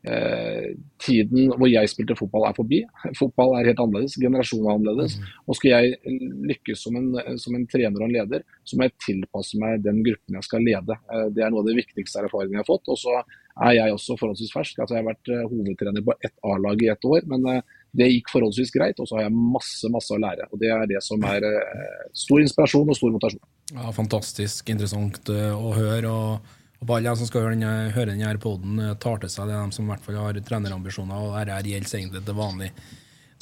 [0.06, 2.84] Eh, tiden hvor jeg spilte fotball er forbi.
[3.20, 5.16] Fotball er helt annerledes, generasjonen er annerledes.
[5.18, 5.32] Mm.
[5.50, 6.20] Og skal jeg
[6.52, 7.08] lykkes som en,
[7.42, 10.66] som en, trener og en leder, så må jeg tilpasse meg den gruppen jeg skal
[10.68, 11.00] lede.
[11.10, 12.94] Eh, det er noe av det viktigste erfaringene jeg har fått.
[12.94, 14.84] Og så er jeg også forholdsvis fersk.
[14.84, 18.12] Altså, jeg har vært eh, hovedtrener på ett A-lag i ett år, men eh, det
[18.12, 19.00] gikk forholdsvis greit.
[19.00, 20.50] Og så har jeg masse, masse å lære.
[20.52, 23.44] Og det er det som er eh, stor inspirasjon og stor motivasjon.
[23.74, 26.12] Ja, fantastisk interessant å høre.
[26.12, 26.54] og
[26.86, 29.56] og alle de som skal høre denne, høre denne poden, eh, tar til seg det
[29.56, 31.16] er de som i hvert fall har trenerambisjoner.
[31.16, 32.72] Og dette gjelder egentlig det vanlige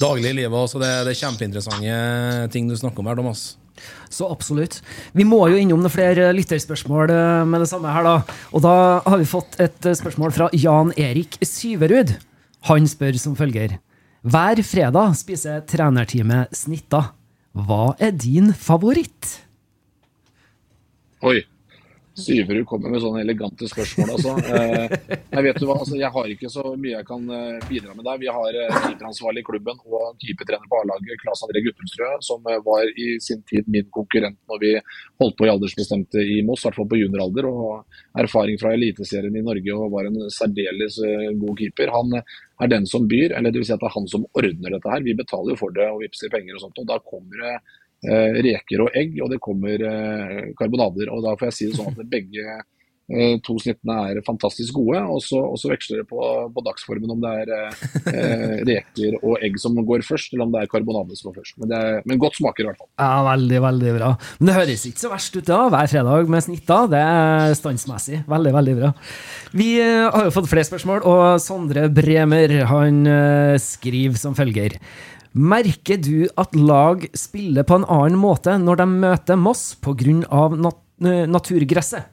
[0.00, 0.70] daglige livet.
[0.70, 3.44] Så det, det, er kjempeinteressante ting du snakker om her, Thomas.
[4.08, 4.78] Så absolutt.
[5.12, 8.36] Vi må jo innom noen flere lytterspørsmål eh, med det samme her, da.
[8.54, 12.14] Og da har vi fått et eh, spørsmål fra Jan Erik Syverud.
[12.70, 13.76] Han spør som følger.
[14.24, 17.10] Hver fredag spiser trenerteamet snitter.
[17.52, 19.44] Hva er din favoritt?
[21.20, 21.42] Oi.
[22.14, 24.14] Syverud kommer med sånne elegante spørsmål.
[24.16, 24.34] Altså.
[24.54, 24.92] Eh,
[25.32, 28.04] jeg vet du hva, altså, jeg har ikke så mye jeg kan eh, bidra med
[28.06, 28.20] der.
[28.22, 32.60] Vi har eh, keeperansvarlig i klubben og keepertrener på A-laget, Klas André Guttenstrø, som eh,
[32.64, 34.72] var i sin tid min konkurrent når vi
[35.22, 37.48] holdt på i aldersbestemte i Moss, i hvert fall på junioralder.
[37.50, 41.94] Og erfaring fra Eliteserien i Norge og var en særdeles eh, god keeper.
[41.94, 42.18] Han
[42.62, 45.06] er den som byr, eller vil si at det er han som ordner dette her.
[45.06, 46.78] Vi betaler jo for det og vippser penger og sånt.
[46.78, 47.72] og da kommer det eh,
[48.04, 51.10] reker og egg, og det kommer eh, karbonader.
[51.12, 55.00] og Da får jeg si det sånn at begge eh, to snittene er fantastisk gode,
[55.10, 56.20] og så, og så veksler det på,
[56.54, 60.64] på dagsformen om det er eh, reker og egg som går først, eller om det
[60.64, 61.56] er karbonade som går først.
[61.60, 62.90] Men, det er, men godt smaker i hvert fall.
[63.00, 64.10] Ja, veldig, veldig bra.
[64.40, 65.62] Men det høres ikke så verst ut, da.
[65.74, 66.80] Hver fredag med snitta.
[66.92, 68.24] Det er standsmessig.
[68.30, 68.92] Veldig, veldig bra.
[69.54, 74.78] Vi eh, har jo fått flere spørsmål, og Sondre Bremer han eh, skriver som følger.
[75.34, 80.46] Merker du at lag spiller på en annen måte når de møter Moss pga.
[80.54, 82.06] Nat naturgresset?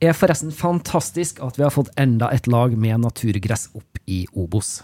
[0.00, 4.78] Er forresten fantastisk at vi har fått enda et lag med naturgress opp i Obos.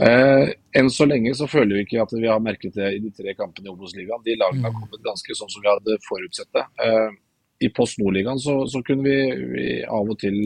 [0.00, 3.10] Eh, enn så lenge så føler vi ikke at vi har merket det i de
[3.12, 4.22] tre kampene i Obos-ligaen.
[4.24, 6.64] De lagene har kommet ganske sånn som vi hadde forutsett det.
[6.84, 7.18] Eh,
[7.66, 9.18] I Post Nord-ligaen så, så kunne vi,
[9.56, 10.38] vi av og til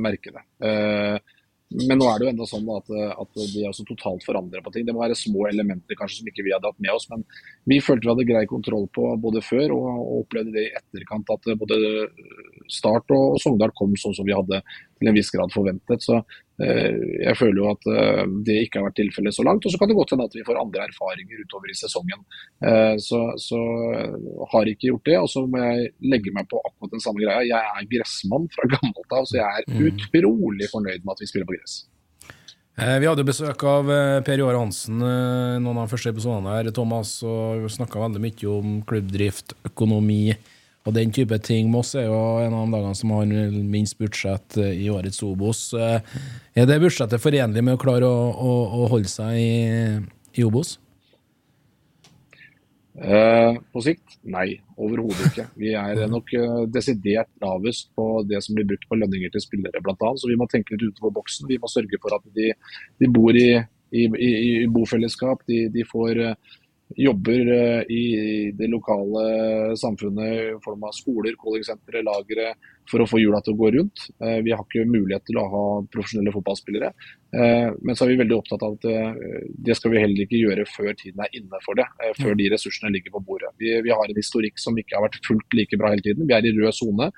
[0.00, 0.44] merke det.
[0.64, 1.31] Eh,
[1.72, 2.90] men nå er det jo enda sånn at,
[3.22, 4.86] at de også totalt forandrer på ting.
[4.86, 7.08] Det må være små elementer kanskje som ikke vi hadde hatt med oss.
[7.10, 7.24] Men
[7.70, 11.32] vi følte vi hadde grei kontroll på både før og, og opplevde det i etterkant
[11.34, 11.80] at både
[12.72, 14.62] Start og Sogndal kom sånn som vi hadde
[15.02, 16.04] til en viss grad forventet.
[16.04, 16.18] Så
[16.62, 16.96] eh,
[17.26, 19.66] jeg føler jo at eh, det ikke har vært tilfellet så langt.
[19.66, 22.26] Og så kan det godt hende at vi får andre erfaringer utover i sesongen.
[22.64, 23.60] Eh, så, så
[24.54, 25.18] har ikke gjort det.
[25.20, 27.42] Og så må jeg legge meg på akkurat den samme greia.
[27.46, 31.48] Jeg er gressmann fra gammelt av, så jeg er utrolig fornøyd med at vi spiller
[31.48, 31.82] på gress.
[32.72, 33.90] Vi hadde besøk av
[34.24, 38.78] Per Joar Hansen noen av de første episodene her, Thomas, og snakka veldig mye om
[38.88, 40.32] klubbdrift, økonomi
[40.82, 41.70] og den type ting.
[41.70, 43.32] Moss er jo en av de dagene som har
[43.74, 45.68] minst budsjett eh, i årets Obos.
[45.78, 46.00] Eh,
[46.58, 49.52] Er det budsjettet forenlig med å klare å, å, å holde seg i,
[50.36, 50.76] i Obos?
[52.92, 54.18] Eh, på sikt?
[54.28, 55.46] Nei, overhodet ikke.
[55.56, 59.80] Vi er nok eh, desidert lavest på det som blir brukt på lønninger til spillere,
[59.80, 60.10] bl.a.
[60.20, 61.48] Så vi må tenke litt utenfor boksen.
[61.48, 62.50] Vi må sørge for at de,
[63.00, 63.48] de bor i,
[63.96, 64.30] i, i,
[64.64, 65.46] i bofellesskap.
[65.48, 66.52] De, de får eh,
[66.96, 68.04] jobber eh, i
[68.56, 72.52] det lokale samfunnet i form av skoler, kollingsentre, lagre,
[72.90, 74.06] for å få hjula til å gå rundt.
[74.22, 76.92] Eh, Vi har ikke mulighet til å ha profesjonelle fotballspillere.
[77.32, 80.42] Eh, Men så er vi veldig opptatt av at eh, det skal vi heller ikke
[80.42, 81.86] gjøre før tiden er inne for det.
[82.20, 83.52] Før de ressursene ligger på bordet.
[83.58, 86.26] Vi, vi har en historikk som ikke har vært fullt like bra hele tiden.
[86.26, 87.12] Vi er i rød sone.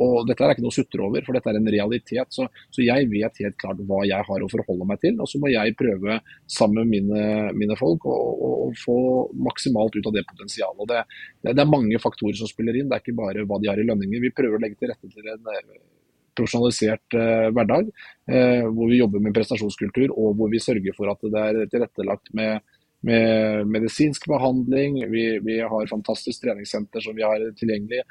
[0.00, 2.32] Og dette er ikke noe å sutre over, for dette er en realitet.
[2.32, 5.18] Så, så jeg vet helt klart hva jeg har å forholde meg til.
[5.20, 6.16] Og så må jeg prøve
[6.50, 8.96] sammen med mine, mine folk å, å, å få
[9.48, 10.80] maksimalt ut av det potensialet.
[10.80, 11.02] Og det,
[11.44, 12.88] det, det er mange faktorer som spiller inn.
[12.88, 14.24] Det er ikke bare hva de har i lønninger.
[14.24, 15.78] Vi prøver å legge til rette til en eh,
[16.38, 17.88] profesjonalisert eh, hverdag,
[18.30, 22.30] eh, hvor vi jobber med prestasjonskultur og hvor vi sørger for at det er tilrettelagt
[22.38, 22.62] med,
[23.06, 25.00] med medisinsk behandling.
[25.12, 28.02] Vi, vi har fantastisk treningssenter som vi har tilgjengelig.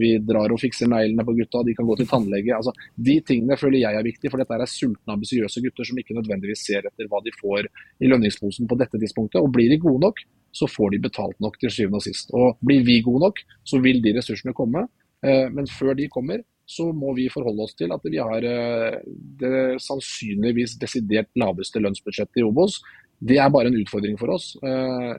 [0.00, 2.56] Vi drar og fikser neglene på gutta, de kan gå til tannlege.
[2.56, 6.16] Altså, de tingene føler jeg er viktig, for dette er sultne, ambisiøse gutter som ikke
[6.18, 7.68] nødvendigvis ser etter hva de får
[8.02, 9.40] i lønningsposen på dette tidspunktet.
[9.40, 12.32] Og blir de gode nok, så får de betalt nok til syvende og sist.
[12.36, 14.84] Og blir vi gode nok, så vil de ressursene komme.
[15.22, 18.98] Eh, Men før de kommer, så må vi forholde oss til at vi har eh,
[19.38, 22.80] det sannsynligvis desidert laveste lønnsbudsjettet i Obos.
[23.22, 24.56] Det er bare en utfordring for oss.
[24.62, 25.12] Eh,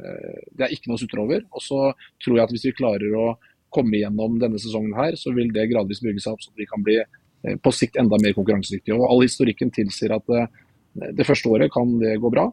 [0.52, 1.44] Det er ikke noe å sutre over.
[1.52, 1.94] Og så
[2.24, 3.38] tror jeg at hvis vi klarer å
[3.74, 6.84] komme gjennom denne sesongen her, så vil det gradvis bygge seg opp, så vi kan
[6.84, 7.00] bli
[7.60, 8.96] på sikt enda mer konkurransedyktige.
[8.96, 10.30] Og All historikken tilsier at
[11.18, 12.46] det første året kan det gå bra,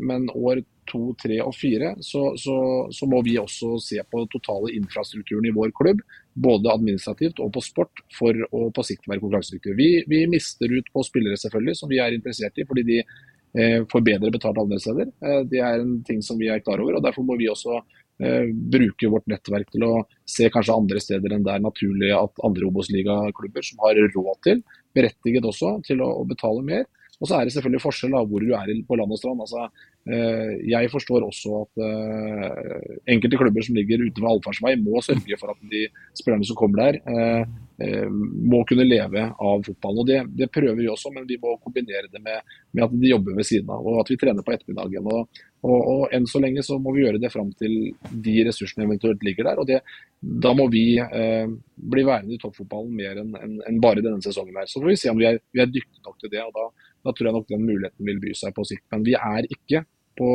[0.00, 2.56] men år to, tre og fire så, så,
[2.94, 6.02] så må vi også se på totale infrastrukturen i vår klubb,
[6.34, 9.76] både administrativt og på sport, for å på sikt være konkurransedyktige.
[9.78, 13.80] Vi, vi mister ut på spillere selvfølgelig, som vi er interessert i, fordi de eh,
[13.90, 15.10] får bedre betalt andre steder.
[15.24, 17.80] Eh, det er en ting som vi er klar over, og derfor må vi også
[17.80, 19.94] eh, bruke vårt nettverk til å
[20.28, 24.64] se kanskje andre steder enn det er naturlig at andre Obos-ligaklubber som har råd til,
[24.96, 26.88] berettiget også, til å, å betale mer.
[27.20, 29.42] Og så er det selvfølgelig forskjell av hvor du er på land og strand.
[29.44, 29.66] Altså,
[30.08, 35.40] eh, jeg forstår også at eh, enkelte klubber som ligger ute ved allfartsvei, må sørge
[35.40, 35.84] for at de
[36.16, 40.00] spillerne som kommer der, eh, må kunne leve av fotballen.
[40.02, 42.40] Og det, det prøver vi også, men vi må kombinere det med,
[42.72, 45.12] med at de jobber ved siden av, og at vi trener på ettermiddagen.
[45.12, 47.90] Og Og, og enn så lenge så må vi gjøre det fram til
[48.24, 49.58] de ressursene eventuelt ligger der.
[49.60, 49.80] og det,
[50.20, 54.56] Da må vi eh, bli værende i toppfotballen mer enn en, en bare denne sesongen.
[54.56, 54.70] her.
[54.70, 56.40] Så får vi se om vi er, vi er dyktige nok til det.
[56.46, 56.64] og da,
[57.04, 58.86] da, tror jeg nok den muligheten vil by seg på sikt.
[58.92, 59.84] Men vi er ikke
[60.20, 60.30] på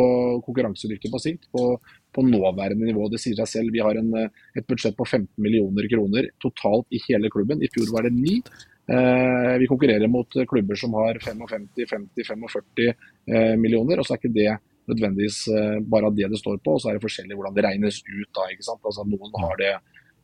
[0.45, 1.65] konkurransedyktig på sikt på,
[2.15, 3.09] på, nåværende nivå.
[3.11, 3.73] Det sier seg selv.
[3.75, 7.61] Vi har en, et budsjett på 15 millioner kroner totalt i hele klubben.
[7.61, 8.39] I fjor var det 9.
[8.95, 13.99] Eh, vi konkurrerer mot klubber som har 55, 50, 45 eh, millioner.
[13.99, 14.55] og så er ikke det
[14.89, 18.01] nødvendigvis eh, bare det det står på, og så er det forskjellig hvordan det regnes
[18.05, 18.29] ut.
[18.29, 18.83] da, ikke sant?
[18.85, 19.73] Altså Noen har det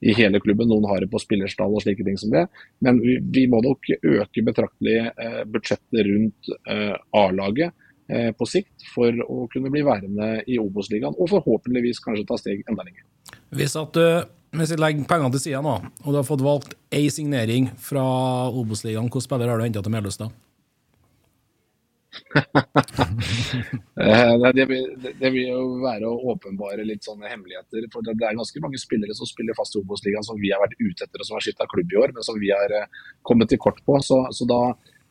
[0.01, 2.47] i hele klubben, noen har det på spillerstall og slike ting som det.
[2.81, 7.71] Men vi, vi må nok øke betraktelig eh, budsjettet rundt eh, A-laget
[8.09, 12.65] eh, på sikt for å kunne bli værende i Obos-ligaen, og forhåpentligvis kanskje ta steg
[12.65, 13.05] enda lenger.
[13.53, 14.05] Hvis at du
[14.51, 18.03] hvis jeg legger pengene til sida nå, og du har fått valgt én signering fra
[18.49, 20.27] Obos-ligaen, hvilken spiller har du henta til Meløs da?
[20.27, 20.50] Eh,
[24.55, 24.87] det, vil,
[25.19, 27.87] det, vil, jo være å åpenbare litt sånne hemmeligheter.
[27.93, 30.77] for Det er ganske mange spillere som spiller fast i Obos-ligaen som vi har vært
[30.81, 32.89] ute etter og som har skifta klubb i år, men som vi har eh,
[33.27, 33.93] kommet til kort på.
[34.03, 34.61] Så, så da,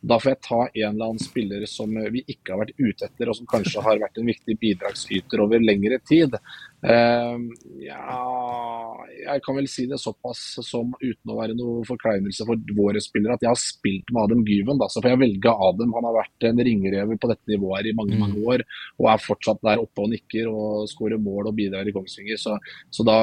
[0.01, 3.29] da, får jeg ta en eller annen spiller som vi ikke har vært ute etter,
[3.29, 6.33] og som kanskje har vært en viktig bidragsyter over lengre tid.
[6.81, 7.37] Uh,
[7.83, 8.15] ja,
[9.21, 13.37] jeg kan vel si det såpass som uten å være noe forkleinelse for våre spillere,
[13.37, 14.79] at jeg har spilt med Adam Gyven.
[14.81, 15.93] Da, så får jeg velge Adam.
[15.97, 18.47] Han har vært en ringrever på dette nivået i mange mange mm.
[18.53, 18.63] år,
[18.97, 22.41] og er fortsatt der oppe og nikker og skårer mål og bidrar i Kongsvinger.
[22.41, 22.57] Så,
[22.89, 23.19] så da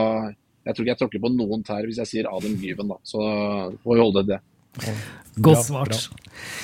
[0.69, 2.99] Jeg tror ikke jeg tråkker på noen tær hvis jeg sier Adam Gyven, da.
[3.03, 3.19] Så
[3.83, 4.39] får vi holde det.
[5.39, 6.09] Godt svart.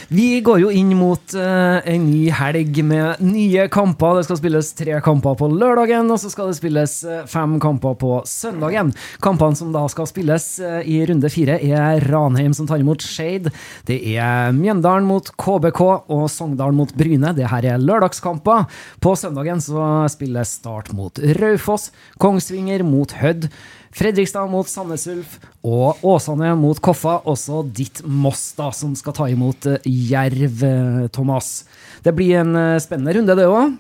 [0.09, 4.19] Vi går jo inn mot uh, en ny helg med nye kamper.
[4.19, 7.97] Det skal spilles tre kamper på lørdagen, og så skal det spilles uh, fem kamper
[7.99, 8.93] på søndagen.
[9.25, 13.53] Kampene som da skal spilles uh, i runde fire, er Ranheim som tar imot Shade.
[13.89, 17.35] Det er Mjøndalen mot KBK og Sogndalen mot Bryne.
[17.37, 18.69] Det her er lørdagskamper.
[19.03, 21.91] På søndagen så spilles Start mot Raufoss,
[22.23, 23.49] Kongsvinger mot Hødd.
[23.95, 27.21] Fredrikstad mot Sandnes Ulf og Åsane mot Koffa.
[27.31, 31.63] Også ditt Moss, da, som skal ta imot eh, Jerv, eh, Thomas.
[32.03, 33.77] Det blir en eh, spennende runde, det òg?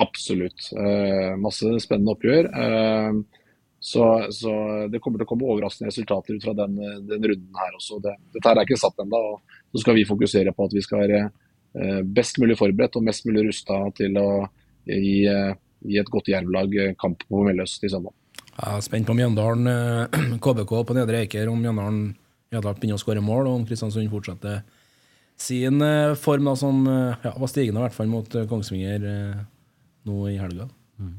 [0.00, 0.70] Absolutt.
[0.78, 2.50] Eh, masse spennende oppgjør.
[2.54, 3.18] Eh,
[3.80, 4.06] så,
[4.36, 4.54] så,
[4.92, 6.78] det kommer til å komme overraskende resultater ut fra den,
[7.10, 7.98] den runden her også.
[8.04, 9.24] Det, dette er ikke satt ennå.
[9.72, 11.24] Så skal vi fokusere på at vi skal være
[12.02, 14.28] best mulig forberedt og mest mulig rusta til å
[14.90, 18.19] gi, gi et godt jervlag kamp på Melløs i søndag.
[18.60, 19.68] Jeg er spent på Mjøndalen.
[20.42, 22.02] KBK eh, på Nedre Eiker, om Mjøndalen
[22.50, 24.60] begynner å skåre mål, og om Kristiansund fortsetter
[25.40, 29.06] sin eh, form, da, som eh, ja, var stigende i hvert fall mot Kongsvinger
[30.08, 30.68] nå i helga.
[31.00, 31.16] Mm.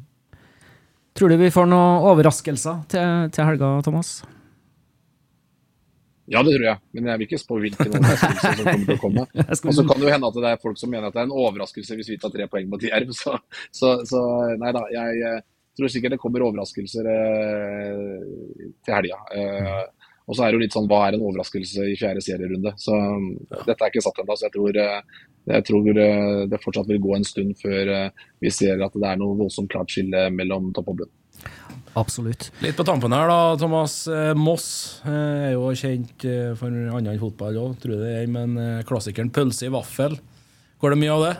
[1.18, 4.20] Tror du vi får noen overraskelser til, til helga, Thomas?
[6.32, 9.02] Ja, det tror jeg, men jeg vil ikke spå hvilken overraskelse som kommer til å
[9.02, 9.24] komme.
[9.50, 11.28] Og så kan det jo hende at det er folk som mener at det er
[11.28, 13.12] en overraskelse hvis vi tar tre poeng mot Jerv.
[13.18, 13.34] Så,
[13.74, 14.22] så, så,
[14.62, 15.42] nei da, jeg,
[15.78, 18.22] tror sikkert det kommer overraskelser eh,
[18.86, 19.20] til helga.
[19.36, 22.74] Eh, og så er det jo litt sånn hva er en overraskelse i fjerde serierunde.
[22.80, 23.64] Så ja.
[23.68, 24.38] dette er ikke satt ennå.
[24.38, 25.90] Så jeg tror, eh, jeg tror,
[26.52, 27.90] det fortsatt vil gå en stund før
[28.44, 31.14] vi ser at det er noe voldsomt klart skille mellom topp og bunn.
[31.98, 32.52] Absolutt.
[32.64, 34.06] Litt på tampen her, da, Thomas.
[34.38, 34.68] Moss
[35.10, 36.24] er jo kjent
[36.60, 38.30] for annet enn fotball òg, tror jeg det er.
[38.32, 40.16] Men klassikeren pølse i vaffel,
[40.80, 41.36] går det mye av det?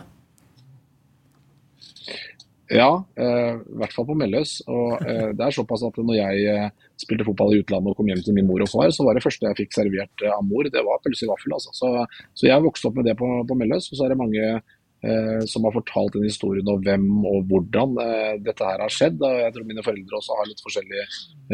[2.72, 4.54] Ja, eh, i hvert fall på Melløs.
[4.70, 8.08] Og eh, det er såpass at når jeg eh, spilte fotball i utlandet og kom
[8.08, 10.68] hjem til min mor og far, så var det første jeg fikk servert av mor,
[10.68, 11.56] det var pølse i vaffel.
[11.58, 11.74] Altså.
[11.76, 11.92] Så,
[12.38, 13.90] så jeg vokste opp med det på, på Melløs.
[13.92, 14.54] Og så er det mange
[15.02, 19.18] Eh, som har fortalt den historien om hvem og hvordan eh, dette her har skjedd.
[19.18, 21.06] Og Jeg tror mine foreldre også har litt forskjellige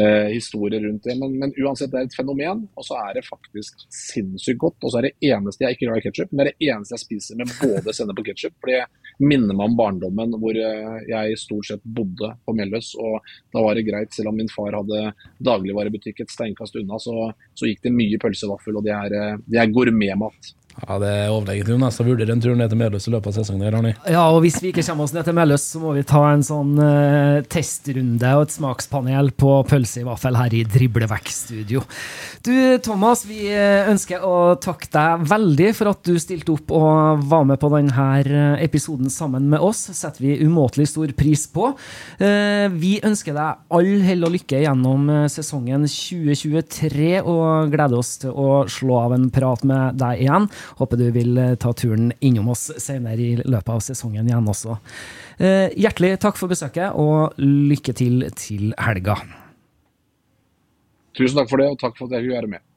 [0.03, 1.16] eh, historier rundt det.
[1.16, 4.77] Men, men, uansett, det er et fenomen, og så er det faktisk sinnssykt godt.
[4.83, 6.99] Og så er det eneste jeg ikke gjør i ketsjup, men det er det eneste
[6.99, 8.59] jeg spiser med både sennep og ketsjup.
[8.61, 8.83] For det
[9.19, 12.93] minner meg om barndommen hvor jeg stort sett bodde på Melløs.
[13.01, 13.19] Og
[13.55, 15.12] da var det greit, selv om min far hadde
[15.45, 19.75] dagligvarebutikk et steinkast unna, så, så gikk det mye pølsevaffel, og det er, det er
[19.75, 20.55] gourmetmat.
[20.87, 21.70] Ja, Det er overlegent.
[21.72, 23.64] Jo nesten vurdere en tur ned til Meløs i løpet av sesongen.
[23.66, 23.95] her, Arne.
[24.07, 26.45] Ja, og Hvis vi ikke kommer oss ned til Meløs, så må vi ta en
[26.47, 31.83] sånn uh, testrunde og et smakspanel på pølse i vaffel her i Driblevekk-studio.
[32.47, 32.55] Du,
[32.85, 37.45] Thomas, vi eh, ønsker å takke deg veldig for at du stilte opp og var
[37.49, 39.89] med på denne eh, episoden sammen med oss.
[39.97, 41.72] setter vi umåtelig stor pris på.
[42.22, 48.33] Uh, vi ønsker deg all hell og lykke gjennom sesongen 2023, og gleder oss til
[48.33, 50.49] å slå av en prat med deg igjen.
[50.79, 54.79] Håper du vil eh, ta turen innom oss senere i løpet av sesongen igjen også.
[55.39, 59.19] Eh, hjertelig takk for besøket, og lykke til til helga.
[61.19, 62.68] Tusen takk for det, og takk for at jeg fikk være med.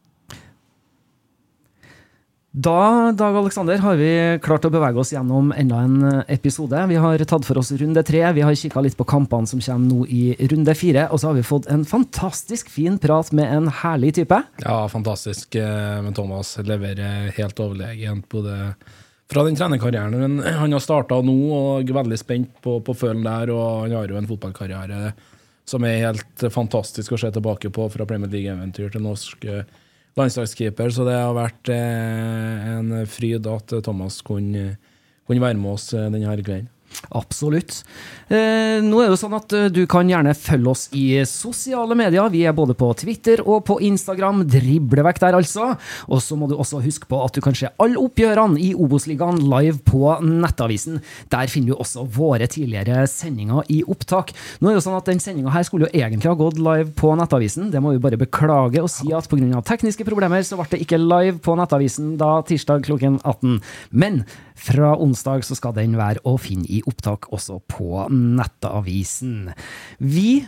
[2.51, 4.09] Da, Dag Alexander, har vi
[4.43, 6.81] klart å bevege oss gjennom enda en episode.
[6.89, 9.87] Vi har tatt for oss runde tre, vi har kikka litt på kampene som kommer
[9.87, 13.69] nå i runde fire, og så har vi fått en fantastisk fin prat med en
[13.71, 14.41] herlig type.
[14.65, 15.55] Ja, fantastisk.
[15.55, 18.73] eh, Men Thomas leverer helt overlegent både
[19.31, 23.53] fra den trenerkarrieren han har starta nå, og er veldig spent på, på følen der.
[23.55, 25.13] Og han har jo en fotballkarriere
[25.63, 29.63] som er helt fantastisk å se tilbake på, fra Premier League-eventyr til norsk eh,
[30.19, 30.91] landslagskeeper.
[30.93, 34.75] Så det har vært eh, en fryd at Thomas kunne,
[35.27, 36.69] kunne være med oss eh, denne kvelden.
[37.11, 37.81] Absolutt.
[38.31, 42.29] Eh, nå er det sånn at eh, du kan gjerne følge oss i sosiale medier.
[42.31, 44.45] Vi er både på Twitter og på Instagram.
[44.47, 45.73] Drible vekk der, altså.
[46.07, 49.41] Og så må du også huske på at du kan se alle oppgjørene i Obos-ligaen
[49.51, 51.01] live på Nettavisen.
[51.33, 54.31] Der finner du også våre tidligere sendinger i opptak.
[54.61, 57.11] Nå er det sånn at Den sendinga her skulle jo egentlig ha gått live på
[57.19, 57.71] Nettavisen.
[57.73, 59.63] Det må vi bare beklage og si at pga.
[59.67, 63.59] tekniske problemer så ble det ikke live på Nettavisen da tirsdag klokken 18.
[63.91, 64.23] Men
[64.61, 69.51] fra onsdag så skal den være å finne i opptak også på Nettavisen.
[69.99, 70.41] Vi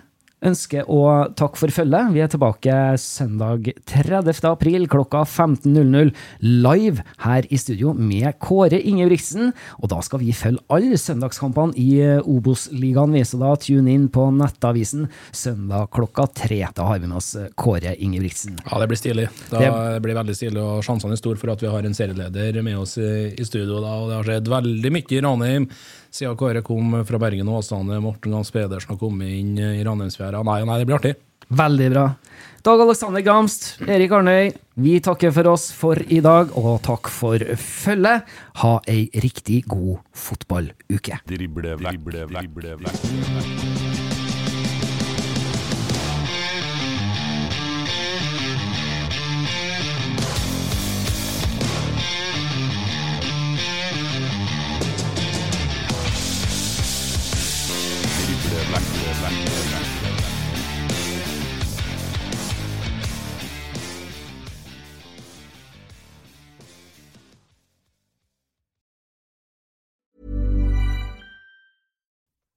[0.43, 0.97] ønsker å
[1.39, 2.09] takke for følget.
[2.11, 4.41] Vi er tilbake søndag 30.
[4.49, 6.09] april klokka 15.00
[6.43, 9.53] live her i studio med Kåre Ingebrigtsen.
[9.79, 11.87] Og da skal vi følge alle søndagskampene i
[12.27, 16.59] Obos-ligaen, så da tune inn på Nettavisen søndag klokka tre.
[16.75, 18.59] Da har vi med oss Kåre Ingebrigtsen.
[18.67, 19.29] Ja, det blir stilig.
[19.47, 22.61] Da, Det- blir veldig stilig, og Sjansene er store for at vi har en serieleder
[22.61, 23.79] med oss i, i studio.
[23.79, 25.69] Da, og Det har skjedd veldig mye i Ranheim
[26.13, 27.99] siden Kåre kom fra Bergen og Åsane.
[28.03, 30.43] Morten Gams Pedersen har kommet inn i Ranheimsfjæra.
[30.45, 31.15] Nei, nei, det blir artig.
[31.53, 32.05] Veldig bra.
[32.63, 37.43] Dag Alexander Gamst, Erik Arnøy, vi takker for oss for i dag, og takk for
[37.59, 38.23] følget.
[38.63, 41.19] Ha ei riktig god fotballuke.
[41.27, 43.72] Drible vekk, drible vekk, drible vekk.